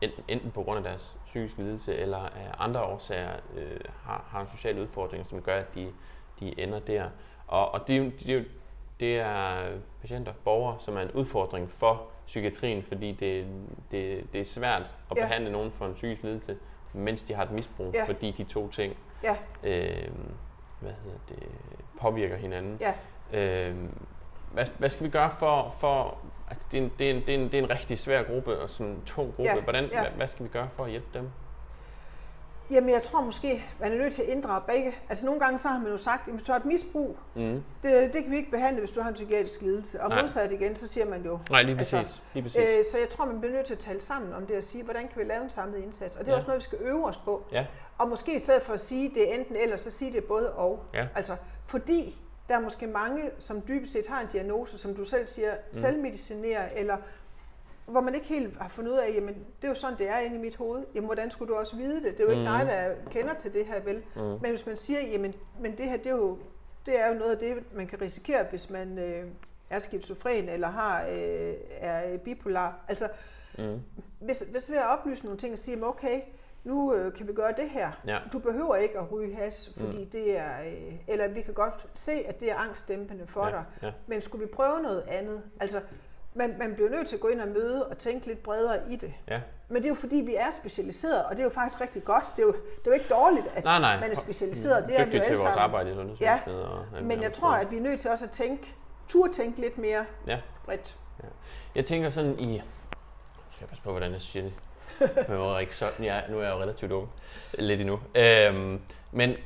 enten, 0.00 0.24
enten 0.28 0.50
på 0.50 0.62
grund 0.62 0.78
af 0.78 0.84
deres 0.84 1.16
psykiske 1.26 1.62
lidelse, 1.62 1.96
eller 1.96 2.18
af 2.18 2.50
andre 2.58 2.82
årsager, 2.82 3.32
øh, 3.56 3.80
har, 4.02 4.24
har 4.30 4.40
en 4.40 4.48
social 4.52 4.78
udfordring, 4.78 5.26
som 5.26 5.42
gør, 5.42 5.56
at 5.56 5.74
de, 5.74 5.92
de 6.40 6.60
ender 6.60 6.78
der. 6.78 7.08
Og, 7.46 7.74
og 7.74 7.88
det, 7.88 8.12
det, 8.26 8.46
det 9.00 9.18
er 9.18 9.68
patienter, 10.00 10.32
borgere, 10.44 10.76
som 10.78 10.96
er 10.96 11.00
en 11.00 11.10
udfordring 11.10 11.70
for 11.70 12.06
psykiatrien, 12.26 12.82
fordi 12.82 13.12
det, 13.12 13.46
det, 13.90 14.32
det 14.32 14.40
er 14.40 14.44
svært 14.44 14.96
at 15.10 15.16
ja. 15.16 15.22
behandle 15.22 15.52
nogen 15.52 15.70
for 15.70 15.86
en 15.86 15.94
psykisk 15.94 16.22
lidelse, 16.22 16.56
mens 16.92 17.22
de 17.22 17.34
har 17.34 17.44
et 17.44 17.50
misbrug, 17.50 17.94
ja. 17.94 18.04
fordi 18.04 18.30
de 18.30 18.44
to 18.44 18.68
ting 18.68 18.96
ja. 19.22 19.36
øh, 19.62 20.08
hvad 20.80 20.92
hedder 21.04 21.18
det, 21.28 21.48
påvirker 22.00 22.36
hinanden. 22.36 22.80
Ja. 22.80 22.92
Øh, 23.68 23.76
hvad, 24.52 24.66
hvad 24.78 24.88
skal 24.88 25.06
vi 25.06 25.10
gøre 25.10 25.30
for, 25.30 25.74
for 25.78 26.18
altså 26.50 26.66
det, 26.72 26.78
er 26.78 26.82
en, 26.82 26.92
det, 26.98 27.10
er 27.10 27.14
en, 27.14 27.20
det, 27.20 27.34
er 27.34 27.38
en, 27.38 27.44
det 27.44 27.54
er 27.54 27.62
en 27.62 27.70
rigtig 27.70 27.98
svær 27.98 28.22
gruppe 28.22 28.58
og 28.58 28.70
sådan 28.70 28.92
en 28.92 29.02
tung 29.06 29.34
gruppe. 29.36 29.52
Ja. 29.52 29.60
Hvordan, 29.60 29.84
ja. 29.84 30.00
Hvad, 30.00 30.10
hvad 30.10 30.28
skal 30.28 30.44
vi 30.44 30.50
gøre 30.50 30.68
for 30.72 30.84
at 30.84 30.90
hjælpe 30.90 31.08
dem? 31.14 31.30
Jamen, 32.70 32.90
jeg 32.90 33.02
tror 33.02 33.20
måske, 33.20 33.64
man 33.80 33.92
er 33.92 33.96
nødt 33.96 34.14
til 34.14 34.22
at 34.22 34.28
inddrage 34.28 34.62
begge. 34.66 34.94
Altså, 35.08 35.26
nogle 35.26 35.40
gange 35.40 35.58
så 35.58 35.68
har 35.68 35.78
man 35.78 35.92
jo 35.92 35.96
sagt, 35.96 36.28
at 36.28 36.34
hvis 36.34 36.42
du 36.42 36.52
har 36.52 36.58
et 36.58 36.64
misbrug, 36.64 37.18
mm. 37.34 37.62
det, 37.82 38.14
det 38.14 38.22
kan 38.22 38.32
vi 38.32 38.36
ikke 38.36 38.50
behandle, 38.50 38.80
hvis 38.80 38.90
du 38.90 39.00
har 39.00 39.08
en 39.08 39.14
psykiatrisk 39.14 39.62
lidelse. 39.62 40.02
Og 40.02 40.08
Nej. 40.08 40.20
modsat 40.20 40.52
igen, 40.52 40.76
så 40.76 40.88
siger 40.88 41.06
man 41.06 41.24
jo... 41.24 41.38
Nej, 41.50 41.62
lige 41.62 41.76
præcis. 41.76 41.94
Altså, 41.94 42.18
lige 42.34 42.42
præcis. 42.42 42.60
Øh, 42.60 42.84
så 42.92 42.98
jeg 42.98 43.08
tror, 43.08 43.24
man 43.24 43.40
bliver 43.40 43.54
nødt 43.54 43.66
til 43.66 43.74
at 43.74 43.78
tale 43.78 44.00
sammen 44.00 44.34
om 44.34 44.46
det 44.46 44.56
og 44.56 44.64
sige, 44.64 44.84
hvordan 44.84 45.08
kan 45.08 45.22
vi 45.22 45.24
lave 45.24 45.44
en 45.44 45.50
samlet 45.50 45.78
indsats? 45.78 46.16
Og 46.16 46.20
det 46.20 46.28
er 46.28 46.32
ja. 46.32 46.36
også 46.36 46.46
noget, 46.46 46.58
vi 46.58 46.64
skal 46.64 46.78
øve 46.80 47.06
os 47.06 47.16
på. 47.16 47.44
Ja. 47.52 47.66
Og 47.98 48.08
måske 48.08 48.36
i 48.36 48.38
stedet 48.38 48.62
for 48.62 48.72
at 48.72 48.80
sige, 48.80 49.10
det 49.14 49.30
er 49.30 49.34
enten 49.34 49.56
eller, 49.56 49.76
så 49.76 49.90
sige 49.90 50.12
det 50.12 50.24
både 50.24 50.52
og. 50.52 50.84
Ja. 50.94 51.06
Altså, 51.14 51.36
fordi 51.66 52.18
der 52.50 52.56
er 52.56 52.60
måske 52.60 52.86
mange, 52.86 53.30
som 53.38 53.62
dybest 53.68 53.92
set 53.92 54.06
har 54.06 54.20
en 54.20 54.26
diagnose, 54.32 54.78
som 54.78 54.94
du 54.94 55.04
selv 55.04 55.28
siger, 55.28 55.54
mm. 55.54 55.78
selvmedicinerer, 55.78 56.68
eller 56.76 56.96
hvor 57.86 58.00
man 58.00 58.14
ikke 58.14 58.26
helt 58.26 58.58
har 58.58 58.68
fundet 58.68 58.92
ud 58.92 58.96
af, 58.96 59.12
jamen 59.14 59.34
det 59.34 59.64
er 59.64 59.68
jo 59.68 59.74
sådan, 59.74 59.98
det 59.98 60.08
er 60.08 60.18
inde 60.18 60.36
i 60.36 60.38
mit 60.38 60.56
hoved. 60.56 60.84
Jamen 60.94 61.06
hvordan 61.06 61.30
skulle 61.30 61.54
du 61.54 61.58
også 61.58 61.76
vide 61.76 61.94
det? 61.94 62.04
Det 62.04 62.20
er 62.20 62.24
jo 62.24 62.30
ikke 62.30 62.42
mm. 62.42 62.48
dig, 62.48 62.66
der 62.66 63.10
kender 63.10 63.34
til 63.34 63.54
det 63.54 63.66
her, 63.66 63.80
vel? 63.80 64.02
Mm. 64.16 64.22
Men 64.22 64.50
hvis 64.50 64.66
man 64.66 64.76
siger, 64.76 65.00
jamen 65.00 65.32
men 65.60 65.78
det 65.78 65.86
her, 65.86 65.96
det 65.96 66.06
er 66.06 66.16
jo, 66.16 66.38
det 66.86 67.00
er 67.00 67.08
jo 67.08 67.14
noget 67.14 67.30
af 67.30 67.38
det, 67.38 67.74
man 67.74 67.86
kan 67.86 68.00
risikere, 68.00 68.44
hvis 68.50 68.70
man 68.70 68.98
øh, 68.98 69.26
er 69.70 69.78
skizofren 69.78 70.48
eller 70.48 70.68
har, 70.68 71.06
øh, 71.06 71.54
er 71.70 72.18
bipolar. 72.18 72.84
Altså, 72.88 73.08
mm. 73.58 73.80
hvis, 74.20 74.44
hvis 74.50 74.70
vi 74.70 74.74
har 74.74 74.96
oplyst 74.96 75.24
nogle 75.24 75.38
ting 75.38 75.52
og 75.52 75.58
siger, 75.58 75.82
okay, 75.82 76.20
nu 76.64 76.94
øh, 76.94 77.14
kan 77.14 77.28
vi 77.28 77.32
gøre 77.32 77.52
det 77.56 77.70
her. 77.70 77.90
Ja. 78.06 78.18
Du 78.32 78.38
behøver 78.38 78.76
ikke 78.76 78.98
at 78.98 79.12
ryge 79.12 79.36
has, 79.36 79.74
fordi 79.76 80.04
mm. 80.04 80.10
det 80.10 80.38
er, 80.38 80.60
øh, 80.60 80.92
eller 81.08 81.28
vi 81.28 81.42
kan 81.42 81.54
godt 81.54 81.86
se, 81.94 82.12
at 82.12 82.40
det 82.40 82.50
er 82.50 82.56
angstdæmpende 82.56 83.26
for 83.26 83.46
ja. 83.46 83.50
dig. 83.50 83.64
Ja. 83.82 83.92
Men 84.06 84.22
skulle 84.22 84.46
vi 84.46 84.52
prøve 84.52 84.82
noget 84.82 85.02
andet? 85.08 85.42
Altså, 85.60 85.80
man, 86.34 86.54
man 86.58 86.74
bliver 86.74 86.90
nødt 86.90 87.08
til 87.08 87.16
at 87.16 87.20
gå 87.20 87.28
ind 87.28 87.40
og 87.40 87.48
møde 87.48 87.86
og 87.86 87.98
tænke 87.98 88.26
lidt 88.26 88.42
bredere 88.42 88.92
i 88.92 88.96
det. 88.96 89.14
Ja. 89.28 89.40
Men 89.68 89.76
det 89.76 89.84
er 89.84 89.88
jo 89.88 89.94
fordi, 89.94 90.16
vi 90.16 90.34
er 90.34 90.50
specialiseret, 90.50 91.24
og 91.24 91.30
det 91.30 91.38
er 91.38 91.44
jo 91.44 91.50
faktisk 91.50 91.80
rigtig 91.80 92.04
godt. 92.04 92.24
Det 92.36 92.42
er 92.42 92.46
jo, 92.46 92.52
det 92.52 92.86
er 92.86 92.90
jo 92.90 92.92
ikke 92.92 93.08
dårligt, 93.10 93.46
at 93.54 93.64
nej, 93.64 93.80
nej. 93.80 94.00
man 94.00 94.10
er 94.10 94.14
specialiseret. 94.14 94.86
Det 94.86 95.00
er 95.00 95.04
vi 95.04 95.16
jo 95.16 95.24
til 95.24 95.36
vores 95.36 95.56
arbejde 95.56 95.90
i 95.90 95.94
sundhedsvæsenet. 95.94 96.52
Ja. 96.52 96.68
Og 96.68 97.02
men 97.02 97.22
jeg 97.22 97.32
tror, 97.32 97.50
at 97.50 97.70
vi 97.70 97.76
er 97.76 97.80
nødt 97.80 98.00
til 98.00 98.10
også 98.10 98.24
at 98.24 98.30
tænke, 98.30 98.74
turde 99.08 99.32
tænke 99.32 99.60
lidt 99.60 99.78
mere 99.78 100.04
ja. 100.26 100.40
bredt. 100.64 100.96
Ja. 101.22 101.28
Jeg 101.74 101.84
tænker 101.84 102.10
sådan 102.10 102.38
i... 102.38 102.56
Nu 102.56 102.62
skal 103.50 103.60
jeg 103.60 103.68
passe 103.68 103.84
på, 103.84 103.90
hvordan 103.90 104.12
jeg 104.12 104.20
siger 104.20 104.42
det. 104.42 104.52
Jeg 105.28 105.38
var 105.38 105.58
ikke 105.58 105.76
sådan, 105.76 106.04
ja, 106.04 106.20
nu 106.28 106.38
er 106.38 106.42
jeg 106.42 106.50
jo 106.52 106.60
relativt 106.60 106.92
ung. 106.92 107.08
Lidt 107.58 107.80
endnu. 107.80 108.00
Øhm, 108.14 108.80
men 109.12 109.36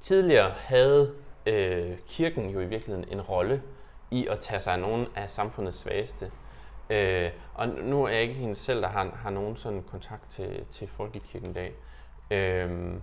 tidligere 0.00 0.50
havde 0.50 1.14
øh, 1.46 1.98
kirken 2.06 2.50
jo 2.50 2.60
i 2.60 2.66
virkeligheden 2.66 3.08
en 3.12 3.20
rolle 3.20 3.62
i 4.10 4.26
at 4.26 4.38
tage 4.38 4.60
sig 4.60 4.72
af 4.72 4.78
nogle 4.78 5.06
af 5.16 5.30
samfundets 5.30 5.78
svageste. 5.78 6.30
Øh, 6.90 7.30
og 7.54 7.68
nu 7.68 8.04
er 8.04 8.08
jeg 8.08 8.22
ikke 8.22 8.34
hende 8.34 8.54
selv, 8.54 8.82
der 8.82 8.88
har, 8.88 9.10
har 9.14 9.30
nogen 9.30 9.56
sådan 9.56 9.82
kontakt 9.82 10.30
til, 10.30 10.64
til 10.70 10.88
Folkekirken 10.88 11.50
i 11.50 11.52
dag. 11.52 11.74
Øh, 12.30 12.94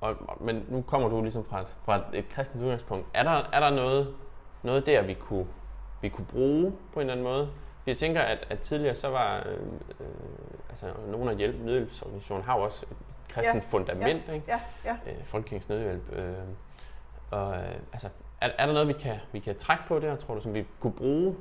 og, 0.00 0.16
men 0.40 0.66
nu 0.68 0.82
kommer 0.82 1.08
du 1.08 1.22
ligesom 1.22 1.44
fra 1.44 1.60
et, 1.60 1.76
fra 1.84 1.96
et, 1.96 2.04
et 2.12 2.28
kristent 2.28 2.62
udgangspunkt. 2.62 3.06
Er 3.14 3.22
der, 3.22 3.48
er 3.52 3.60
der 3.60 3.70
noget, 3.70 4.14
noget 4.62 4.86
der, 4.86 5.02
vi 5.02 5.14
kunne, 5.14 5.46
vi 6.00 6.08
kunne 6.08 6.26
bruge 6.26 6.72
på 6.92 7.00
en 7.00 7.10
eller 7.10 7.12
anden 7.12 7.24
måde? 7.24 7.50
Jeg 7.86 7.96
tænker, 7.96 8.20
at, 8.20 8.46
at 8.50 8.60
tidligere 8.60 8.94
så 8.94 9.08
var 9.08 9.46
øh, 9.46 9.52
øh, 10.00 10.06
altså 10.70 10.86
nogle 11.08 11.30
af 11.30 11.36
hjælp, 11.36 11.60
nødhjælpsorganisationer 11.60 12.44
har 12.44 12.56
jo 12.56 12.64
også 12.64 12.86
et 12.90 12.96
kristent 13.28 13.64
ja, 13.64 13.68
fundament, 13.68 14.22
ja, 14.28 14.32
ikke? 14.32 14.46
Ja, 14.48 14.60
ja. 14.84 14.96
Øh, 15.06 15.24
Folkekirkens 15.24 15.68
nødhjælp. 15.68 16.12
Øh, 16.12 16.34
og 17.30 17.54
øh, 17.54 17.74
altså, 17.92 18.08
er, 18.40 18.50
er 18.58 18.66
der 18.66 18.72
noget, 18.72 18.88
vi 18.88 18.92
kan, 18.92 19.16
vi 19.32 19.38
kan 19.38 19.56
trække 19.56 19.84
på 19.86 19.98
der, 19.98 20.16
tror 20.16 20.34
du, 20.34 20.40
som 20.40 20.54
vi 20.54 20.66
kunne 20.80 20.92
bruge? 20.92 21.36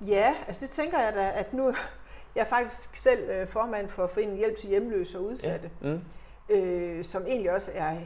Ja, 0.00 0.34
altså 0.46 0.66
det 0.66 0.70
tænker 0.70 1.00
jeg 1.00 1.14
da, 1.14 1.32
at 1.34 1.52
nu 1.52 1.74
jeg 2.34 2.40
er 2.40 2.44
faktisk 2.44 2.96
selv 2.96 3.30
øh, 3.30 3.48
formand 3.48 3.88
for 3.88 4.06
Foreningen 4.06 4.38
Hjælp 4.38 4.58
til 4.58 4.68
Hjemløse 4.68 5.18
og 5.18 5.24
Udsatte, 5.24 5.70
ja. 5.82 5.88
mm. 5.88 6.00
øh, 6.54 7.04
som 7.04 7.26
egentlig 7.26 7.52
også 7.52 7.70
er 7.74 7.96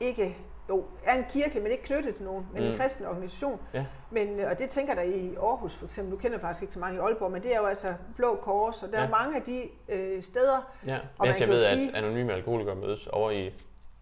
ikke 0.00 0.36
jo, 0.68 0.84
er 1.04 1.14
en 1.14 1.24
kirke, 1.30 1.60
men 1.60 1.72
ikke 1.72 1.84
knyttet 1.84 2.16
til 2.16 2.24
nogen, 2.24 2.46
men 2.52 2.62
mm. 2.62 2.70
en 2.70 2.78
kristen 2.78 3.06
organisation. 3.06 3.60
Ja. 3.74 3.86
Men, 4.10 4.40
øh, 4.40 4.50
og 4.50 4.58
det 4.58 4.70
tænker 4.70 4.94
der 4.94 5.02
i 5.02 5.34
Aarhus 5.34 5.74
for 5.74 5.84
eksempel, 5.84 6.12
du 6.12 6.16
kender 6.16 6.38
faktisk 6.38 6.62
ikke 6.62 6.74
så 6.74 6.80
mange 6.80 6.96
i 6.96 7.00
Aalborg, 7.00 7.32
men 7.32 7.42
det 7.42 7.54
er 7.54 7.58
jo 7.58 7.66
altså 7.66 7.94
Blå 8.16 8.36
Kors, 8.42 8.82
og 8.82 8.92
der 8.92 8.98
ja. 8.98 9.06
er 9.06 9.10
mange 9.10 9.36
af 9.36 9.42
de 9.42 9.62
øh, 9.88 10.22
steder. 10.22 10.72
Ja, 10.86 10.98
og 11.18 11.26
jeg 11.26 11.48
ved, 11.48 11.64
sige, 11.64 11.88
at 11.88 12.04
anonyme 12.04 12.32
alkoholikere 12.32 12.74
mødes 12.74 13.06
over 13.06 13.30
i 13.30 13.52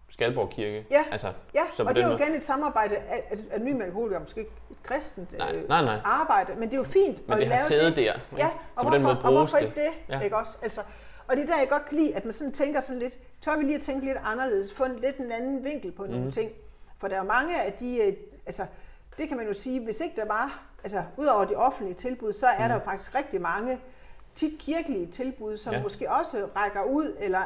Skalborg 0.09 0.49
Kirke. 0.49 0.85
Ja, 0.91 1.03
altså, 1.11 1.27
ja 1.55 1.61
så 1.75 1.83
og 1.83 1.95
det 1.95 2.03
er 2.03 2.07
jo 2.07 2.17
igen 2.17 2.35
et 2.35 2.43
samarbejde, 2.43 2.95
at, 2.95 3.39
at 3.51 3.61
ny 3.61 3.83
alkoholiker 3.83 4.19
måske 4.19 4.39
ikke 4.39 4.51
et 4.71 4.83
kristent 4.83 5.37
nej, 5.37 5.55
øh, 5.55 5.69
nej, 5.69 5.85
nej. 5.85 5.99
arbejde, 6.03 6.55
men 6.55 6.69
det 6.69 6.73
er 6.73 6.77
jo 6.77 6.83
fint 6.83 7.27
men 7.27 7.33
at 7.33 7.39
det 7.39 7.47
har 7.47 7.57
siddet 7.57 7.95
der, 7.95 8.13
ja, 8.37 8.47
og 8.75 8.81
så 8.81 8.87
på 8.87 8.95
den 8.95 9.03
måde 9.03 9.17
bruges 9.21 9.53
og 9.53 9.59
det. 9.59 9.75
det 9.75 9.89
ja. 10.09 10.19
ikke 10.19 10.37
også? 10.37 10.57
Altså, 10.61 10.81
og 11.27 11.35
det 11.35 11.43
er 11.43 11.47
der, 11.47 11.57
jeg 11.57 11.69
godt 11.69 11.85
kan 11.85 11.97
lide, 11.97 12.15
at 12.15 12.25
man 12.25 12.33
sådan 12.33 12.53
tænker 12.53 12.79
sådan 12.79 12.99
lidt, 12.99 13.17
tør 13.41 13.57
vi 13.57 13.63
lige 13.63 13.75
at 13.75 13.81
tænke 13.81 14.05
lidt 14.05 14.17
anderledes, 14.23 14.73
få 14.73 14.83
en 14.83 14.99
lidt 14.99 15.17
en 15.17 15.31
anden 15.31 15.63
vinkel 15.63 15.91
på 15.91 16.05
nogle 16.05 16.25
mm. 16.25 16.31
ting. 16.31 16.51
For 16.97 17.07
der 17.07 17.17
er 17.17 17.23
mange 17.23 17.61
af 17.61 17.73
de, 17.73 17.97
øh, 17.97 18.13
altså, 18.45 18.65
det 19.17 19.27
kan 19.27 19.37
man 19.37 19.47
jo 19.47 19.53
sige, 19.53 19.83
hvis 19.83 19.99
ikke 19.99 20.15
der 20.15 20.25
var, 20.25 20.63
altså 20.83 21.03
udover 21.17 21.45
de 21.45 21.55
offentlige 21.55 21.95
tilbud, 21.95 22.33
så 22.33 22.47
er 22.47 22.63
mm. 22.63 22.67
der 22.67 22.73
jo 22.73 22.79
faktisk 22.79 23.15
rigtig 23.15 23.41
mange 23.41 23.79
tit 24.35 24.59
kirkelige 24.59 25.07
tilbud, 25.07 25.57
som 25.57 25.73
ja. 25.73 25.83
måske 25.83 26.11
også 26.11 26.49
rækker 26.55 26.83
ud, 26.83 27.15
eller 27.19 27.43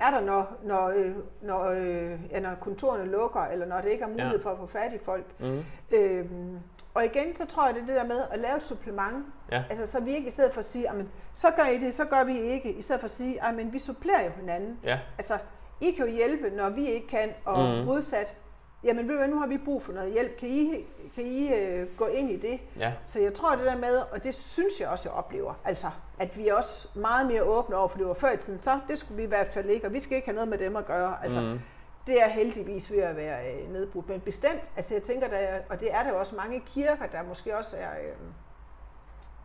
er 0.00 0.10
der, 0.10 0.20
når, 0.20 0.56
når, 0.62 0.88
øh, 0.88 1.16
når, 1.42 1.64
øh, 1.64 2.18
ja, 2.30 2.40
når 2.40 2.54
kontorerne 2.60 3.10
lukker, 3.10 3.40
eller 3.40 3.66
når 3.66 3.80
det 3.80 3.90
ikke 3.90 4.04
er 4.04 4.08
mulighed 4.08 4.38
ja. 4.38 4.44
for 4.44 4.50
at 4.50 4.58
få 4.58 4.66
fat 4.66 4.92
i 4.92 4.98
folk. 4.98 5.24
Mm. 5.40 5.64
Øhm, 5.90 6.58
og 6.98 7.04
igen, 7.04 7.36
så 7.36 7.46
tror 7.46 7.66
jeg, 7.66 7.74
det 7.74 7.82
er 7.82 7.86
det 7.86 7.96
der 7.96 8.04
med 8.04 8.22
at 8.30 8.38
lave 8.38 8.56
et 8.56 8.62
supplement. 8.62 9.26
Ja. 9.52 9.64
Altså, 9.70 9.86
så 9.92 10.00
vi 10.00 10.14
ikke 10.14 10.28
i 10.28 10.30
stedet 10.30 10.52
for 10.52 10.60
at 10.60 10.66
sige, 10.66 10.88
så 11.34 11.50
gør 11.50 11.64
I 11.64 11.78
det, 11.78 11.94
så 11.94 12.04
gør 12.04 12.24
vi 12.24 12.40
ikke. 12.40 12.72
I 12.72 12.82
stedet 12.82 13.00
for 13.00 13.04
at 13.04 13.10
sige, 13.10 13.44
at 13.44 13.72
vi 13.72 13.78
supplerer 13.78 14.24
jo 14.24 14.30
hinanden. 14.30 14.78
Ja. 14.84 14.98
Altså, 15.18 15.38
I 15.80 15.90
kan 15.90 16.06
jo 16.06 16.12
hjælpe, 16.12 16.50
når 16.50 16.68
vi 16.68 16.86
ikke 16.86 17.08
kan, 17.08 17.30
og 17.44 17.78
mm. 17.78 17.84
modsat, 17.84 18.36
jamen 18.84 19.08
ved 19.08 19.14
du 19.14 19.18
hvad, 19.18 19.28
nu 19.28 19.38
har 19.38 19.46
vi 19.46 19.58
brug 19.58 19.82
for 19.82 19.92
noget 19.92 20.12
hjælp, 20.12 20.38
kan 20.38 20.48
I, 20.48 20.86
kan 21.14 21.24
I 21.24 21.54
øh, 21.54 21.86
gå 21.96 22.06
ind 22.06 22.30
i 22.30 22.36
det? 22.36 22.60
Ja. 22.78 22.92
Så 23.06 23.20
jeg 23.20 23.34
tror 23.34 23.54
det 23.54 23.64
der 23.64 23.76
med, 23.76 23.96
og 23.96 24.24
det 24.24 24.34
synes 24.34 24.80
jeg 24.80 24.88
også, 24.88 25.08
jeg 25.08 25.18
oplever, 25.18 25.54
altså 25.64 25.86
at 26.18 26.36
vi 26.36 26.48
er 26.48 26.54
også 26.54 26.88
meget 26.94 27.26
mere 27.26 27.42
åbne 27.42 27.76
over, 27.76 27.88
for 27.88 27.98
det 27.98 28.06
var 28.06 28.14
før 28.14 28.32
i 28.32 28.36
tiden, 28.36 28.62
så 28.62 28.80
det 28.88 28.98
skulle 28.98 29.16
vi 29.16 29.22
i 29.22 29.26
hvert 29.26 29.48
fald 29.52 29.70
ikke, 29.70 29.86
og 29.86 29.92
vi 29.92 30.00
skal 30.00 30.16
ikke 30.16 30.28
have 30.28 30.34
noget 30.34 30.48
med 30.48 30.58
dem 30.58 30.76
at 30.76 30.86
gøre. 30.86 31.14
Altså, 31.24 31.40
mm. 31.40 31.60
Det 32.08 32.22
er 32.22 32.28
heldigvis 32.28 32.92
ved 32.92 32.98
at 32.98 33.16
være 33.16 33.52
øh, 33.52 33.72
nedbrudt, 33.72 34.08
men 34.08 34.20
bestemt, 34.20 34.70
altså 34.76 34.94
jeg 34.94 35.02
tænker, 35.02 35.28
der, 35.28 35.60
og 35.68 35.80
det 35.80 35.94
er 35.94 36.02
der 36.02 36.10
jo 36.10 36.18
også 36.18 36.36
mange 36.36 36.62
kirker, 36.66 37.06
der 37.06 37.22
måske 37.22 37.56
også 37.56 37.76
er, 37.76 37.90
øh, 37.90 38.16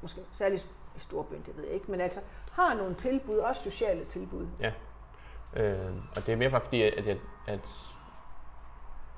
måske 0.01 0.21
særligt 0.33 0.67
i 0.97 0.99
storbyen, 0.99 1.43
det 1.45 1.57
ved 1.57 1.63
jeg 1.63 1.73
ikke, 1.73 1.91
men 1.91 2.01
altså 2.01 2.19
har 2.51 2.75
nogle 2.75 2.95
tilbud, 2.95 3.37
også 3.37 3.61
sociale 3.61 4.05
tilbud. 4.05 4.47
Ja, 4.59 4.71
øh, 5.55 5.91
og 6.15 6.25
det 6.25 6.33
er 6.33 6.35
mere 6.35 6.49
bare 6.49 6.61
fordi, 6.61 6.81
at, 6.81 7.07
at, 7.07 7.17
at 7.47 7.59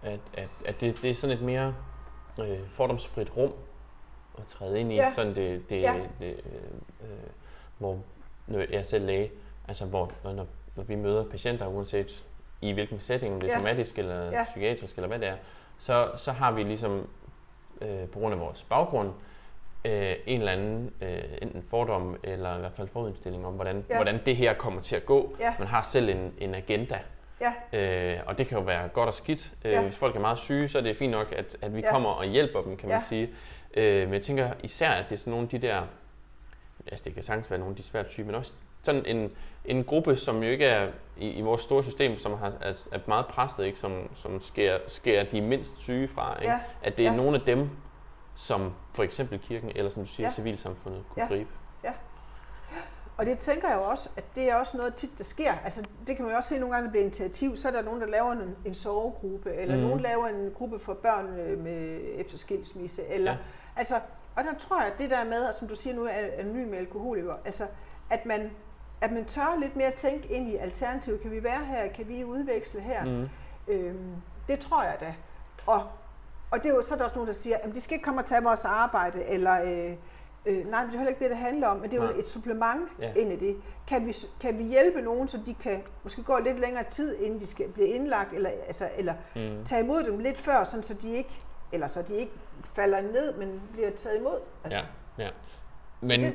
at, 0.06 0.20
at, 0.34 0.50
at 0.66 0.82
det, 0.82 1.00
det 1.02 1.12
er 1.12 1.16
sådan 1.16 1.38
et 1.38 1.44
mere 1.44 1.76
øh, 2.40 2.68
fordomsfrit 2.70 3.38
rum 3.38 3.54
at 4.38 4.46
træde 4.46 4.80
ind 4.80 4.92
i, 4.92 4.96
ja. 4.96 5.14
sådan 5.16 5.36
det, 5.36 5.70
det, 5.70 5.82
ja. 5.82 5.94
det 6.20 6.42
øh, 6.46 7.10
øh, 7.10 7.30
hvor 7.78 8.00
når 8.48 8.60
jeg 8.60 8.68
er 8.72 8.84
selv 8.84 9.06
læge, 9.06 9.32
altså 9.68 9.86
hvor 9.86 10.12
når, 10.24 10.48
når 10.76 10.84
vi 10.84 10.96
møder 10.96 11.30
patienter, 11.30 11.68
uanset 11.68 12.26
i 12.62 12.72
hvilken 12.72 13.00
setting, 13.00 13.34
om 13.34 13.42
det 13.42 13.50
er 13.50 13.54
ja. 13.54 13.60
somatisk 13.60 13.98
eller 13.98 14.32
ja. 14.32 14.44
psykiatrisk 14.44 14.96
eller 14.96 15.08
hvad 15.08 15.20
det 15.20 15.28
er, 15.28 15.36
så, 15.78 16.12
så 16.18 16.32
har 16.32 16.52
vi 16.52 16.64
ligesom 16.64 17.10
øh, 17.82 18.08
på 18.08 18.20
grund 18.20 18.34
af 18.34 18.40
vores 18.40 18.64
baggrund 18.64 19.12
øh, 19.86 20.16
en 20.26 20.40
eller 20.40 20.52
anden 20.52 20.94
øh, 21.02 21.24
enten 21.42 21.64
fordom 21.64 22.18
eller 22.24 22.56
i 22.56 22.60
hvert 22.60 22.74
fald 22.74 22.88
forudstilling 22.88 23.46
om, 23.46 23.54
hvordan, 23.54 23.86
ja. 23.90 23.96
hvordan 23.96 24.20
det 24.26 24.36
her 24.36 24.54
kommer 24.54 24.82
til 24.82 24.96
at 24.96 25.06
gå. 25.06 25.36
Ja. 25.40 25.54
Man 25.60 25.68
har 25.68 25.82
selv 25.82 26.10
en, 26.10 26.34
en 26.38 26.56
agenda. 26.56 27.00
Ja. 27.42 27.54
Øh, 28.14 28.20
og 28.26 28.38
det 28.38 28.48
kan 28.48 28.58
jo 28.58 28.64
være 28.64 28.88
godt 28.88 29.08
og 29.08 29.14
skidt. 29.14 29.54
Øh, 29.66 29.72
ja. 29.72 29.82
Hvis 29.82 29.98
folk 29.98 30.16
er 30.16 30.20
meget 30.20 30.38
syge, 30.38 30.68
så 30.68 30.78
er 30.78 30.82
det 30.82 30.98
fint 30.98 31.12
nok, 31.12 31.32
at, 31.32 31.58
at 31.62 31.76
vi 31.76 31.80
ja. 31.80 31.92
kommer 31.92 32.10
og 32.10 32.26
hjælper 32.26 32.62
dem, 32.62 32.78
kan 32.78 32.90
man 32.90 32.98
ja. 32.98 33.04
sige. 33.06 33.30
Øh, 33.74 34.04
men 34.04 34.14
jeg 34.14 34.22
tænker 34.22 34.54
især, 34.64 34.90
at 34.90 35.06
det 35.10 35.16
er 35.16 35.20
sådan 35.20 35.32
nogle 35.32 35.44
af 35.44 35.50
de 35.50 35.68
der, 35.68 35.82
altså 36.88 37.06
det 37.06 37.14
kan 37.14 37.24
sagtens 37.24 37.50
være 37.52 37.60
nogle 37.60 37.72
af 37.72 37.76
de 37.76 37.84
svært 37.84 38.12
syge, 38.12 38.26
men 38.26 38.36
også 38.36 38.54
sådan 38.86 39.06
en, 39.06 39.32
en 39.66 39.84
gruppe, 39.84 40.16
som 40.16 40.44
jo 40.44 40.50
ikke 40.50 40.66
er 40.66 40.88
i, 41.18 41.30
i 41.30 41.42
vores 41.42 41.62
store 41.62 41.84
system, 41.84 42.18
som 42.18 42.34
har, 42.34 42.54
er, 42.62 42.74
er 42.92 43.00
meget 43.08 43.26
presset, 43.26 43.66
ikke? 43.66 43.80
som, 43.80 44.10
som 44.16 44.42
skærer, 44.42 44.80
skærer 44.88 45.24
de 45.24 45.42
mindst 45.42 45.80
syge 45.80 46.08
fra. 46.08 46.42
Ikke? 46.42 46.54
Ja. 46.54 46.60
At 46.84 46.98
det 46.98 47.08
er 47.08 47.12
ja. 47.12 47.18
nogle 47.18 47.40
af 47.40 47.46
dem, 47.46 47.70
som 48.36 48.74
for 48.94 49.04
eksempel 49.04 49.40
kirken, 49.40 49.72
eller 49.76 49.92
som 49.92 50.04
du 50.04 50.10
siger, 50.10 50.28
ja. 50.28 50.34
civilsamfundet 50.34 51.04
kunne 51.10 51.24
ja. 51.24 51.28
gribe. 51.28 51.50
Ja. 51.84 51.92
Og 53.18 53.26
det 53.26 53.40
tænker 53.40 53.70
jeg 53.70 53.78
jo 53.78 53.84
også, 53.84 54.10
at 54.18 54.24
det 54.36 54.50
er 54.50 54.56
også 54.56 54.78
noget 54.78 54.96
tit, 54.96 55.18
der 55.18 55.24
sker. 55.24 55.54
Altså, 55.66 55.84
det 56.08 56.16
kan 56.16 56.26
man 56.26 56.32
jo 56.32 56.38
også 56.38 56.50
se 56.50 56.60
nogle 56.60 56.76
gange, 56.76 56.82
når 56.82 56.88
det 56.88 56.92
bliver 56.92 57.04
initiativ, 57.04 57.58
så 57.58 57.68
er 57.68 57.72
der 57.72 57.82
nogen, 57.82 58.02
der 58.02 58.08
laver 58.08 58.32
en, 58.32 58.56
en 58.66 58.76
sovegruppe, 58.76 59.54
eller 59.54 59.76
mm. 59.76 59.82
nogen 59.82 60.00
laver 60.00 60.28
en 60.28 60.52
gruppe 60.56 60.80
for 60.80 60.94
børn 60.94 61.40
øh, 61.40 61.60
med 61.60 62.02
efter 62.16 62.38
skilsmisse. 62.38 63.06
Eller, 63.08 63.32
ja. 63.32 63.38
altså, 63.76 63.96
og 64.36 64.44
der 64.44 64.54
tror 64.60 64.82
jeg, 64.82 64.92
at 64.92 64.98
det 64.98 65.10
der 65.10 65.24
med, 65.24 65.46
og 65.46 65.56
som 65.56 65.68
du 65.68 65.76
siger 65.76 65.96
nu, 65.96 66.06
er 66.06 66.28
anonym 66.38 66.74
alkoholiker, 66.74 67.34
altså, 67.46 67.68
at 68.10 68.26
man, 68.26 68.52
at 69.02 69.12
man 69.12 69.26
tør 69.26 69.58
lidt 69.60 69.76
mere 69.76 69.88
at 69.88 69.94
tænke 69.94 70.28
ind 70.28 70.50
i 70.50 70.56
alternativet. 70.56 71.22
Kan 71.22 71.32
vi 71.32 71.44
være 71.44 71.66
her? 71.66 71.88
Kan 71.88 72.08
vi 72.08 72.24
udveksle 72.24 72.82
her? 72.82 73.06
Mm. 73.06 73.30
Øhm, 73.68 74.16
det 74.48 74.60
tror 74.60 74.84
jeg 74.84 74.98
da. 75.00 75.16
Og, 75.66 75.88
og 76.52 76.64
det 76.64 76.66
er 76.72 76.76
jo 76.76 76.82
så 76.82 76.94
er 76.94 76.98
der 76.98 77.06
også 77.06 77.16
nogen, 77.16 77.28
der 77.28 77.34
siger, 77.34 77.58
at 77.64 77.76
de 77.76 77.82
skal 77.82 77.94
ikke 77.94 78.06
komme 78.06 78.22
og 78.22 78.26
tage 78.26 78.44
vores 78.44 78.66
arbejde, 78.66 79.26
eller... 79.26 79.62
Øh, 79.64 79.96
Øh, 80.48 80.68
nej, 80.72 80.84
det 80.84 80.94
er 80.94 80.98
heller 80.98 81.10
ikke 81.10 81.24
det, 81.24 81.30
det 81.30 81.38
handler 81.38 81.68
om, 81.68 81.78
men 81.78 81.92
det 81.92 81.98
er 81.98 82.04
nej. 82.04 82.12
jo 82.12 82.20
et 82.20 82.28
supplement 82.28 82.90
ja. 83.00 83.14
ind 83.14 83.32
i 83.32 83.36
det. 83.36 83.58
Kan 83.88 84.08
vi, 84.08 84.16
kan 84.42 84.58
vi 84.58 84.64
hjælpe 84.64 85.02
nogen, 85.02 85.28
så 85.28 85.40
de 85.46 85.54
kan 85.54 85.84
måske 86.04 86.24
gå 86.24 86.38
lidt 86.38 86.60
længere 86.60 86.84
tid, 86.90 87.18
inden 87.18 87.40
de 87.40 87.48
skal 87.48 87.72
blive 87.72 87.88
indlagt, 87.88 88.34
eller, 88.34 88.50
altså, 88.68 88.90
eller 88.98 89.14
mm. 89.36 89.64
tage 89.66 89.84
imod 89.84 90.04
dem 90.04 90.20
lidt 90.20 90.38
før, 90.38 90.64
sådan, 90.64 90.84
så 90.84 90.94
de 90.94 91.16
ikke 91.16 91.42
eller 91.72 91.88
så 91.88 92.02
de 92.02 92.16
ikke 92.16 92.32
falder 92.76 93.02
ned, 93.02 93.38
men 93.38 93.62
bliver 93.74 93.92
taget 93.92 94.20
imod. 94.20 94.40
Altså. 94.64 94.80
Ja, 95.18 95.24
ja. 95.24 95.30
Men, 96.02 96.22
det, 96.22 96.34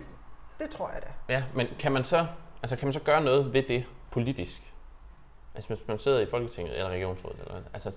det 0.59 0.71
tror 0.71 0.91
jeg 0.91 1.03
da. 1.03 1.35
Ja, 1.35 1.45
men 1.55 1.67
kan 1.79 1.93
man 1.93 2.05
så, 2.05 2.27
altså 2.63 2.77
kan 2.77 2.87
man 2.87 2.93
så 2.93 3.01
gøre 3.01 3.25
noget 3.25 3.53
ved 3.53 3.63
det 3.63 3.85
politisk? 4.11 4.75
Altså 5.55 5.75
hvis 5.75 5.89
man 5.89 5.99
sidder 5.99 6.21
i 6.21 6.27
Folketinget 6.27 6.77
eller 6.77 6.91
regionsrådet, 6.91 7.41
eller, 7.41 7.63
altså, 7.75 7.93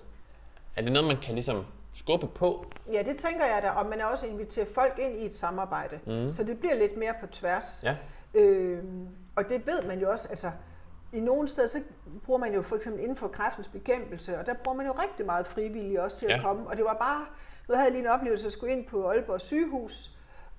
er 0.76 0.82
det 0.82 0.92
noget, 0.92 1.08
man 1.08 1.16
kan 1.16 1.34
ligesom 1.34 1.64
skubbe 1.94 2.26
på. 2.26 2.66
Ja, 2.92 3.02
det 3.02 3.16
tænker 3.16 3.44
jeg 3.44 3.62
da, 3.62 3.70
og 3.70 3.86
man 3.86 4.00
er 4.00 4.04
også 4.04 4.26
inviteret 4.26 4.68
folk 4.68 4.98
ind 4.98 5.16
i 5.16 5.26
et 5.26 5.36
samarbejde, 5.36 6.00
mm. 6.06 6.32
så 6.32 6.44
det 6.44 6.58
bliver 6.58 6.74
lidt 6.74 6.96
mere 6.96 7.14
på 7.20 7.26
tværs. 7.26 7.84
Ja. 7.84 7.96
Øh, 8.34 8.84
og 9.36 9.44
det 9.48 9.66
ved 9.66 9.82
man 9.82 10.00
jo 10.00 10.10
også, 10.10 10.28
altså 10.28 10.50
i 11.12 11.20
nogle 11.20 11.48
steder, 11.48 11.68
så 11.68 11.82
bruger 12.24 12.40
man 12.40 12.54
jo 12.54 12.62
for 12.62 12.76
eksempel 12.76 13.02
inden 13.02 13.16
for 13.16 13.28
kræftens 13.28 13.68
bekæmpelse, 13.68 14.38
og 14.38 14.46
der 14.46 14.54
bruger 14.54 14.76
man 14.76 14.86
jo 14.86 14.92
rigtig 14.92 15.26
meget 15.26 15.46
frivillige 15.46 16.02
også 16.02 16.18
til 16.18 16.28
ja. 16.28 16.36
at 16.36 16.42
komme, 16.42 16.66
og 16.66 16.76
det 16.76 16.84
var 16.84 16.94
bare, 16.94 17.26
nu 17.68 17.74
havde 17.74 17.84
jeg 17.84 17.92
lige 17.92 18.02
en 18.02 18.10
oplevelse, 18.10 18.42
at 18.42 18.44
jeg 18.44 18.52
skulle 18.52 18.72
ind 18.72 18.86
på 18.86 19.10
Aalborg 19.10 19.40
sygehus, 19.40 20.13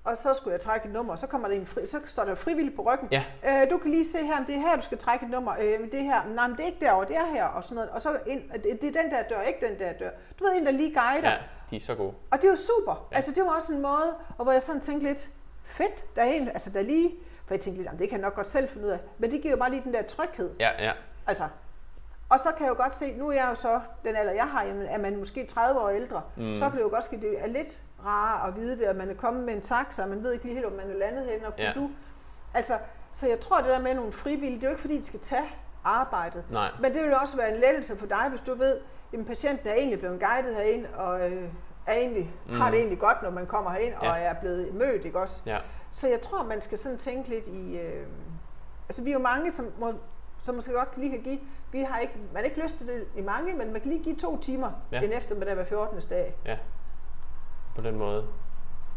og 0.06 0.16
så 0.16 0.34
skulle 0.34 0.52
jeg 0.52 0.60
trække 0.60 0.86
et 0.86 0.92
nummer, 0.92 1.12
og 1.12 1.18
så 1.18 1.26
kommer 1.26 1.48
der 1.48 1.54
en 1.54 1.66
fri, 1.66 1.86
så 1.86 2.00
står 2.06 2.24
der 2.24 2.34
frivillig 2.34 2.74
på 2.74 2.82
ryggen. 2.82 3.08
Ja. 3.12 3.24
Øh, 3.46 3.70
du 3.70 3.78
kan 3.78 3.90
lige 3.90 4.06
se 4.06 4.18
her, 4.18 4.38
om 4.38 4.44
det 4.44 4.54
er 4.54 4.60
her, 4.60 4.76
du 4.76 4.82
skal 4.82 4.98
trække 4.98 5.24
et 5.24 5.30
nummer. 5.30 5.54
Øh, 5.60 5.92
det 5.92 6.02
her, 6.02 6.24
nej, 6.34 6.46
men 6.48 6.56
det 6.56 6.62
er 6.62 6.66
ikke 6.66 6.80
derovre, 6.80 7.08
det 7.08 7.16
er 7.16 7.26
her, 7.26 7.44
og 7.44 7.64
sådan 7.64 7.74
noget. 7.74 7.90
Og 7.90 8.02
så 8.02 8.18
ind, 8.26 8.50
det, 8.50 8.82
det 8.82 8.96
er 8.96 9.02
den 9.02 9.10
der 9.10 9.22
dør, 9.22 9.42
ikke 9.42 9.66
den 9.66 9.78
der 9.78 9.92
dør. 9.92 10.10
Du 10.38 10.44
ved, 10.44 10.52
en, 10.56 10.66
der 10.66 10.72
lige 10.72 10.94
guider. 10.94 11.30
Ja, 11.30 11.36
de 11.70 11.76
er 11.76 11.80
så 11.80 11.94
gode. 11.94 12.14
Og 12.30 12.42
det 12.42 12.50
var 12.50 12.56
super. 12.56 13.08
Ja. 13.10 13.16
Altså, 13.16 13.32
det 13.32 13.42
var 13.42 13.50
også 13.50 13.72
en 13.72 13.82
måde, 13.82 14.14
og 14.38 14.44
hvor 14.44 14.52
jeg 14.52 14.62
sådan 14.62 14.80
tænkte 14.80 15.06
lidt, 15.06 15.30
fedt, 15.64 16.16
der 16.16 16.22
er 16.22 16.26
en, 16.26 16.48
altså 16.48 16.70
der 16.70 16.82
lige, 16.82 17.14
for 17.46 17.54
jeg 17.54 17.60
tænkte 17.60 17.82
lidt, 17.82 17.98
det 17.98 18.08
kan 18.08 18.18
jeg 18.18 18.24
nok 18.24 18.34
godt 18.34 18.46
selv 18.46 18.68
finde 18.68 18.86
ud 18.86 18.92
af, 18.92 18.98
men 19.18 19.30
det 19.30 19.42
giver 19.42 19.52
jo 19.52 19.58
bare 19.58 19.70
lige 19.70 19.82
den 19.84 19.94
der 19.94 20.02
tryghed. 20.02 20.50
Ja, 20.60 20.84
ja. 20.84 20.92
Altså, 21.26 21.48
og 22.28 22.40
så 22.40 22.48
kan 22.56 22.66
jeg 22.66 22.70
jo 22.70 22.82
godt 22.82 22.94
se, 22.94 23.14
nu 23.16 23.28
er 23.28 23.32
jeg 23.32 23.46
jo 23.50 23.54
så 23.54 23.80
den 24.04 24.16
alder, 24.16 24.32
jeg 24.32 24.44
har, 24.44 24.64
jamen, 24.64 24.86
er 24.86 24.98
man 24.98 25.16
måske 25.16 25.46
30 25.46 25.80
år 25.80 25.88
ældre, 25.88 26.22
mm. 26.36 26.54
så 26.54 26.68
kan 26.68 26.78
det 26.78 26.84
jo 26.84 26.88
godt 26.88 27.04
ske, 27.04 27.20
det 27.20 27.42
er 27.42 27.46
lidt 27.46 27.82
rarere 28.06 28.48
at 28.48 28.56
vide 28.56 28.78
det, 28.78 28.84
at 28.84 28.96
man 28.96 29.10
er 29.10 29.14
kommet 29.14 29.44
med 29.44 29.54
en 29.54 29.60
taxa, 29.60 30.02
og 30.02 30.08
man 30.08 30.22
ved 30.22 30.32
ikke 30.32 30.44
lige 30.44 30.54
helt, 30.54 30.66
om 30.66 30.72
man 30.72 30.90
er 30.90 30.94
landet 30.94 31.26
hen, 31.26 31.44
og 31.44 31.52
ja. 31.58 31.72
du... 31.74 31.90
Altså, 32.54 32.78
så 33.12 33.28
jeg 33.28 33.40
tror, 33.40 33.56
det 33.56 33.66
der 33.66 33.80
med 33.80 33.94
nogle 33.94 34.12
frivillige, 34.12 34.54
det 34.54 34.62
er 34.62 34.68
jo 34.68 34.70
ikke 34.70 34.80
fordi, 34.80 34.98
de 34.98 35.06
skal 35.06 35.20
tage 35.20 35.48
arbejdet. 35.84 36.44
Nej. 36.50 36.70
Men 36.80 36.94
det 36.94 37.02
vil 37.02 37.14
også 37.14 37.36
være 37.36 37.54
en 37.54 37.60
lettelse 37.60 37.96
for 37.96 38.06
dig, 38.06 38.26
hvis 38.30 38.40
du 38.40 38.54
ved, 38.54 38.80
at 39.12 39.26
patienten 39.26 39.68
er 39.68 39.74
egentlig 39.74 39.98
blevet 39.98 40.20
guidet 40.20 40.54
herind, 40.54 40.86
og 40.86 41.30
øh, 41.30 41.48
er 41.86 41.94
egentlig, 41.94 42.30
mm. 42.46 42.60
har 42.60 42.70
det 42.70 42.78
egentlig 42.78 42.98
godt, 42.98 43.22
når 43.22 43.30
man 43.30 43.46
kommer 43.46 43.70
herind, 43.70 43.94
ja. 44.02 44.10
og 44.10 44.18
er 44.18 44.32
blevet 44.34 44.74
mødt, 44.74 45.04
ikke 45.04 45.20
også? 45.20 45.42
Ja. 45.46 45.58
Så 45.90 46.08
jeg 46.08 46.20
tror, 46.20 46.42
man 46.42 46.60
skal 46.60 46.78
sådan 46.78 46.98
tænke 46.98 47.28
lidt 47.28 47.48
i... 47.48 47.76
Øh, 47.76 48.06
altså, 48.88 49.02
vi 49.02 49.10
er 49.10 49.14
jo 49.14 49.20
mange, 49.20 49.52
som 49.52 49.66
må, 49.78 49.92
som 50.42 50.54
måske 50.54 50.72
godt 50.72 50.98
lige 50.98 51.10
kan 51.10 51.22
give, 51.22 51.38
vi 51.72 51.82
har 51.82 51.98
ikke, 51.98 52.14
man 52.32 52.42
har 52.42 52.42
ikke 52.42 52.62
lyst 52.62 52.78
til 52.78 52.86
det 52.86 53.04
i 53.16 53.20
mange, 53.20 53.54
men 53.54 53.72
man 53.72 53.80
kan 53.80 53.90
lige 53.90 54.02
give 54.02 54.16
to 54.16 54.40
timer 54.40 54.70
ja. 54.92 55.00
en 55.00 55.12
eftermiddag 55.12 55.54
hver 55.54 55.64
14. 55.64 56.00
dag. 56.10 56.34
Ja, 56.44 56.58
på 57.76 57.82
den 57.82 57.98
måde. 57.98 58.26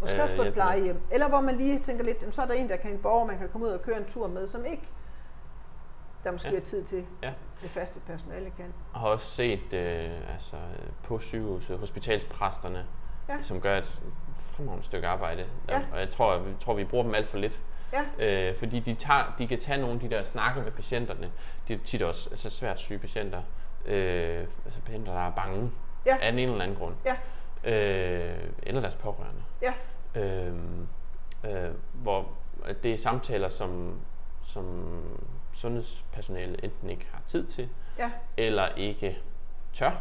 Måske 0.01 0.15
øh, 0.15 0.23
også 0.23 0.35
på 0.35 0.41
et 0.41 0.53
plejehjem. 0.53 1.01
Eller 1.11 1.27
hvor 1.27 1.41
man 1.41 1.57
lige 1.57 1.79
tænker 1.79 2.03
lidt, 2.03 2.35
så 2.35 2.41
er 2.41 2.45
der 2.45 2.53
en, 2.53 2.69
der 2.69 2.75
kan 2.75 2.91
en 2.91 2.97
borger, 2.97 3.25
man 3.25 3.37
kan 3.37 3.49
komme 3.49 3.67
ud 3.67 3.71
og 3.71 3.81
køre 3.81 3.97
en 3.97 4.05
tur 4.05 4.27
med, 4.27 4.47
som 4.47 4.65
ikke 4.65 4.87
der 6.23 6.31
måske 6.31 6.49
ja. 6.49 6.55
er 6.55 6.61
tid 6.61 6.83
til, 6.83 7.05
ja. 7.23 7.33
det 7.61 7.69
faste 7.69 7.99
personale 7.99 8.49
kan. 8.57 8.65
Jeg 8.93 9.01
har 9.01 9.07
også 9.07 9.25
set 9.25 9.73
øh, 9.73 10.33
altså, 10.33 10.55
på 11.03 11.19
sygehuset, 11.19 11.79
hospitalspræsterne, 11.79 12.85
ja. 13.29 13.41
som 13.41 13.61
gør 13.61 13.77
et 13.77 14.01
fremragende 14.43 14.85
stykke 14.85 15.07
arbejde. 15.07 15.45
Ja. 15.69 15.81
Og 15.91 15.99
jeg 15.99 16.09
tror, 16.09 16.33
jeg 16.33 16.43
tror, 16.59 16.73
vi 16.73 16.83
bruger 16.83 17.03
dem 17.03 17.15
alt 17.15 17.27
for 17.27 17.37
lidt. 17.37 17.61
Ja. 17.93 18.49
Øh, 18.49 18.57
fordi 18.57 18.79
de, 18.79 18.95
tager, 18.95 19.35
de 19.37 19.47
kan 19.47 19.59
tage 19.59 19.81
nogle 19.81 19.93
af 19.93 19.99
de 19.99 20.09
der 20.09 20.23
snakke 20.23 20.61
med 20.61 20.71
patienterne. 20.71 21.31
De 21.67 21.73
er 21.73 21.77
tit 21.85 22.01
også 22.01 22.29
altså 22.29 22.49
svært 22.49 22.79
syge 22.79 22.99
patienter. 22.99 23.41
Øh, 23.85 24.39
altså 24.65 24.81
patienter, 24.85 25.13
der 25.13 25.27
er 25.27 25.31
bange 25.31 25.71
ja. 26.05 26.17
af 26.21 26.29
en 26.29 26.39
eller 26.39 26.61
anden 26.61 26.77
grund. 26.77 26.95
Ja. 27.05 27.15
Øh, 27.63 28.37
eller 28.63 28.81
deres 28.81 28.95
pårørende. 28.95 29.43
Ja. 29.61 29.73
Øh, 30.15 30.53
øh, 31.45 31.71
hvor 31.93 32.29
det 32.83 32.93
er 32.93 32.97
samtaler, 32.97 33.49
som, 33.49 33.99
som 34.43 34.95
sundhedspersonale 35.53 36.63
enten 36.63 36.89
ikke 36.89 37.07
har 37.11 37.21
tid 37.25 37.45
til, 37.45 37.69
ja. 37.97 38.11
eller 38.37 38.67
ikke 38.67 39.17
tør 39.73 39.91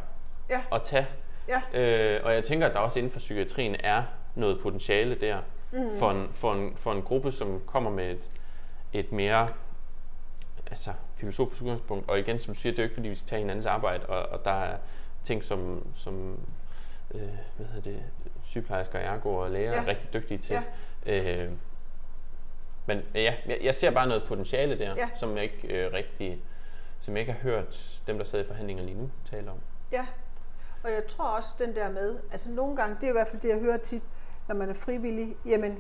ja. 0.51 0.61
at 0.73 0.83
tage. 0.83 1.07
Ja. 1.49 1.61
Øh, 1.75 2.21
og 2.25 2.35
jeg 2.35 2.45
tænker, 2.45 2.67
at 2.67 2.75
der 2.75 2.81
også 2.81 2.99
inden 2.99 3.13
for 3.13 3.19
psykiatrien 3.19 3.77
er 3.81 4.03
noget 4.35 4.61
potentiale 4.61 5.15
der 5.15 5.39
mm. 5.73 5.97
for, 5.99 6.11
en, 6.11 6.29
for, 6.33 6.55
en, 6.55 6.77
for 6.77 6.93
en 6.93 7.03
gruppe, 7.03 7.33
som 7.33 7.63
kommer 7.67 7.91
med 7.91 8.11
et, 8.11 8.31
et 8.93 9.13
mere 9.13 9.49
altså, 10.67 10.93
filosofisk 11.15 11.63
udgangspunkt. 11.63 12.11
Og 12.11 12.19
igen, 12.19 12.39
som 12.39 12.55
du 12.55 12.61
siger, 12.61 12.73
det 12.73 12.79
er 12.79 12.83
jo 12.83 12.87
ikke, 12.87 12.95
fordi 12.95 13.09
vi 13.09 13.15
skal 13.15 13.29
tage 13.29 13.41
hinandens 13.41 13.67
arbejde, 13.67 14.07
og, 14.07 14.29
og 14.39 14.45
der 14.45 14.51
er 14.51 14.77
ting, 15.25 15.45
som, 15.45 15.87
som 15.95 16.39
øh, 17.15 17.21
hvad 17.57 17.67
hedder 17.67 17.91
det, 17.91 18.03
sygeplejersker, 18.45 18.99
ergo 18.99 19.35
og 19.35 19.51
læger 19.51 19.73
ja. 19.73 19.83
er 19.83 19.87
rigtig 19.87 20.13
dygtige 20.13 20.39
til. 20.39 20.59
Ja. 21.07 21.45
Øh, 21.45 21.53
men 22.87 23.03
ja, 23.15 23.35
jeg, 23.47 23.59
jeg 23.63 23.75
ser 23.75 23.91
bare 23.91 24.07
noget 24.09 24.25
potentiale 24.29 24.79
der, 24.79 24.95
ja. 24.97 25.09
som 25.17 25.37
jeg 25.37 25.45
ikke 25.45 25.69
øh, 25.69 25.93
rigtig, 25.93 26.43
som 27.01 27.15
jeg 27.15 27.21
ikke 27.21 27.33
har 27.33 27.41
hørt 27.41 28.01
dem, 28.07 28.19
der 28.19 28.25
sidder 28.25 28.45
i 28.45 28.47
forhandlinger 28.47 28.85
lige 28.85 28.99
nu, 28.99 29.11
tale 29.31 29.51
om. 29.51 29.57
Ja, 29.93 30.07
og 30.85 30.91
jeg 30.91 31.07
tror 31.07 31.25
også 31.25 31.51
den 31.59 31.75
der 31.77 31.91
med, 31.91 32.17
altså 32.33 32.51
nogle 32.51 32.77
gange, 32.77 32.97
det 33.01 33.05
er 33.05 33.09
i 33.09 33.13
hvert 33.13 33.29
fald 33.29 33.43
det, 33.43 33.49
jeg 33.49 33.59
hører 33.59 33.77
tit, 33.77 34.03
når 34.49 34.55
man 34.55 34.71
er 34.71 34.75
frivillig, 34.75 35.37
jamen, 35.47 35.79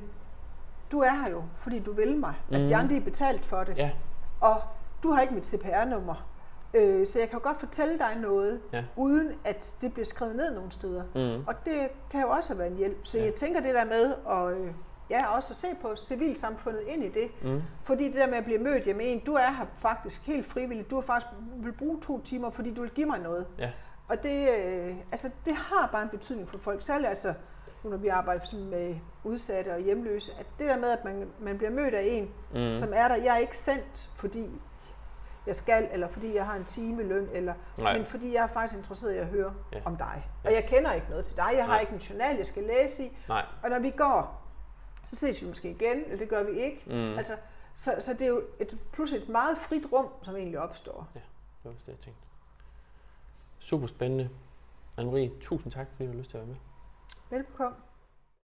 du 0.92 1.00
er 1.00 1.10
her 1.10 1.30
jo, 1.30 1.42
fordi 1.56 1.78
du 1.78 1.92
vil 1.92 2.16
mig. 2.16 2.34
Mm. 2.48 2.54
Altså, 2.54 2.68
de 2.68 2.74
mhm. 2.74 2.84
andre 2.84 2.96
er 2.96 3.00
betalt 3.00 3.44
for 3.44 3.64
det. 3.64 3.76
Ja. 3.76 3.90
Og 4.40 4.62
du 5.02 5.10
har 5.12 5.22
ikke 5.22 5.34
mit 5.34 5.46
CPR-nummer. 5.46 6.28
Øh, 6.74 7.06
så 7.06 7.18
jeg 7.18 7.28
kan 7.28 7.38
jo 7.38 7.44
godt 7.44 7.60
fortælle 7.60 7.98
dig 7.98 8.16
noget, 8.20 8.60
ja. 8.72 8.84
uden 8.96 9.32
at 9.44 9.74
det 9.80 9.92
bliver 9.92 10.06
skrevet 10.06 10.36
ned 10.36 10.54
nogle 10.54 10.72
steder. 10.72 11.02
Mm. 11.14 11.44
Og 11.46 11.54
det 11.64 11.88
kan 12.10 12.20
jo 12.20 12.28
også 12.28 12.54
være 12.54 12.66
en 12.66 12.76
hjælp. 12.76 12.96
Så 13.04 13.18
ja. 13.18 13.24
jeg 13.24 13.34
tænker 13.34 13.60
det 13.60 13.74
der 13.74 13.84
med 13.84 14.14
at 14.30 14.58
øh, 14.58 14.72
ja, 15.10 15.26
også 15.26 15.52
at 15.52 15.56
se 15.56 15.68
på 15.82 15.96
civilsamfundet 15.96 16.82
ind 16.86 17.04
i 17.04 17.08
det. 17.08 17.30
Mm. 17.42 17.62
Fordi 17.84 18.04
det 18.04 18.14
der 18.14 18.26
med 18.26 18.38
at 18.38 18.44
blive 18.44 18.58
mødt 18.58 18.84
hjemme 18.84 19.02
en, 19.02 19.20
du 19.20 19.34
er 19.34 19.50
her 19.50 19.66
faktisk 19.78 20.26
helt 20.26 20.46
frivillig. 20.46 20.90
Du 20.90 20.94
har 20.94 21.02
faktisk 21.02 21.32
vil 21.56 21.72
bruge 21.72 22.00
to 22.00 22.20
timer, 22.20 22.50
fordi 22.50 22.74
du 22.74 22.80
vil 22.80 22.90
give 22.90 23.06
mig 23.06 23.18
noget. 23.18 23.46
Ja. 23.58 23.70
Og 24.08 24.22
det, 24.22 24.48
øh, 24.58 24.96
altså, 25.12 25.30
det 25.44 25.56
har 25.56 25.88
bare 25.92 26.02
en 26.02 26.08
betydning 26.08 26.48
for 26.48 26.58
folk. 26.58 26.82
Særligt 26.82 27.08
altså, 27.08 27.34
når 27.84 27.96
vi 27.96 28.08
arbejder 28.08 28.64
med 28.70 28.96
udsatte 29.24 29.74
og 29.74 29.80
hjemløse, 29.80 30.32
at 30.38 30.46
det 30.58 30.68
der 30.68 30.78
med, 30.78 30.88
at 30.90 31.04
man, 31.04 31.28
man 31.40 31.58
bliver 31.58 31.70
mødt 31.70 31.94
af 31.94 32.02
en, 32.04 32.30
mm. 32.54 32.76
som 32.76 32.88
er 32.94 33.08
der, 33.08 33.16
jeg 33.16 33.34
er 33.34 33.38
ikke 33.38 33.56
sendt, 33.56 34.10
fordi 34.16 34.50
jeg 35.48 35.56
skal, 35.56 35.88
eller 35.92 36.08
fordi 36.08 36.34
jeg 36.34 36.46
har 36.46 36.54
en 36.54 36.64
time 36.64 37.02
løn, 37.02 37.28
eller, 37.32 37.54
men 37.76 38.04
fordi 38.04 38.34
jeg 38.34 38.42
er 38.42 38.46
faktisk 38.48 38.78
interesseret 38.78 39.14
i 39.14 39.18
at 39.18 39.26
høre 39.26 39.54
ja. 39.72 39.80
om 39.84 39.96
dig. 39.96 40.30
Ja. 40.44 40.48
Og 40.48 40.54
jeg 40.54 40.66
kender 40.66 40.92
ikke 40.92 41.06
noget 41.10 41.24
til 41.24 41.36
dig, 41.36 41.50
jeg 41.54 41.64
har 41.64 41.72
Nej. 41.72 41.80
ikke 41.80 41.92
en 41.92 41.98
journal, 41.98 42.36
jeg 42.36 42.46
skal 42.46 42.62
læse 42.62 43.04
i. 43.04 43.16
Nej. 43.28 43.44
Og 43.62 43.70
når 43.70 43.78
vi 43.78 43.90
går, 43.90 44.42
så 45.06 45.16
ses 45.16 45.42
vi 45.42 45.46
måske 45.46 45.70
igen, 45.70 46.04
eller 46.04 46.16
det 46.16 46.28
gør 46.28 46.42
vi 46.42 46.60
ikke. 46.60 46.82
Mm. 46.86 47.18
Altså, 47.18 47.36
så, 47.74 47.94
så 47.98 48.12
det 48.12 48.22
er 48.22 48.26
jo 48.26 48.42
et, 48.60 48.78
pludselig 48.92 49.22
et 49.22 49.28
meget 49.28 49.58
frit 49.58 49.86
rum, 49.92 50.08
som 50.22 50.36
egentlig 50.36 50.58
opstår. 50.58 51.08
Ja, 51.14 51.20
det 51.62 51.64
var 51.64 51.70
det, 51.70 51.88
jeg 51.88 51.96
tænkte. 51.96 52.22
Super 53.58 53.86
spændende. 53.86 54.30
Anne-Marie, 55.00 55.40
tusind 55.40 55.72
tak, 55.72 55.86
fordi 55.92 56.06
du 56.06 56.12
har 56.12 56.18
lyst 56.18 56.30
til 56.30 56.36
at 56.36 56.40
være 56.40 56.48
med. 56.48 56.56
Velbekomme. 57.30 57.76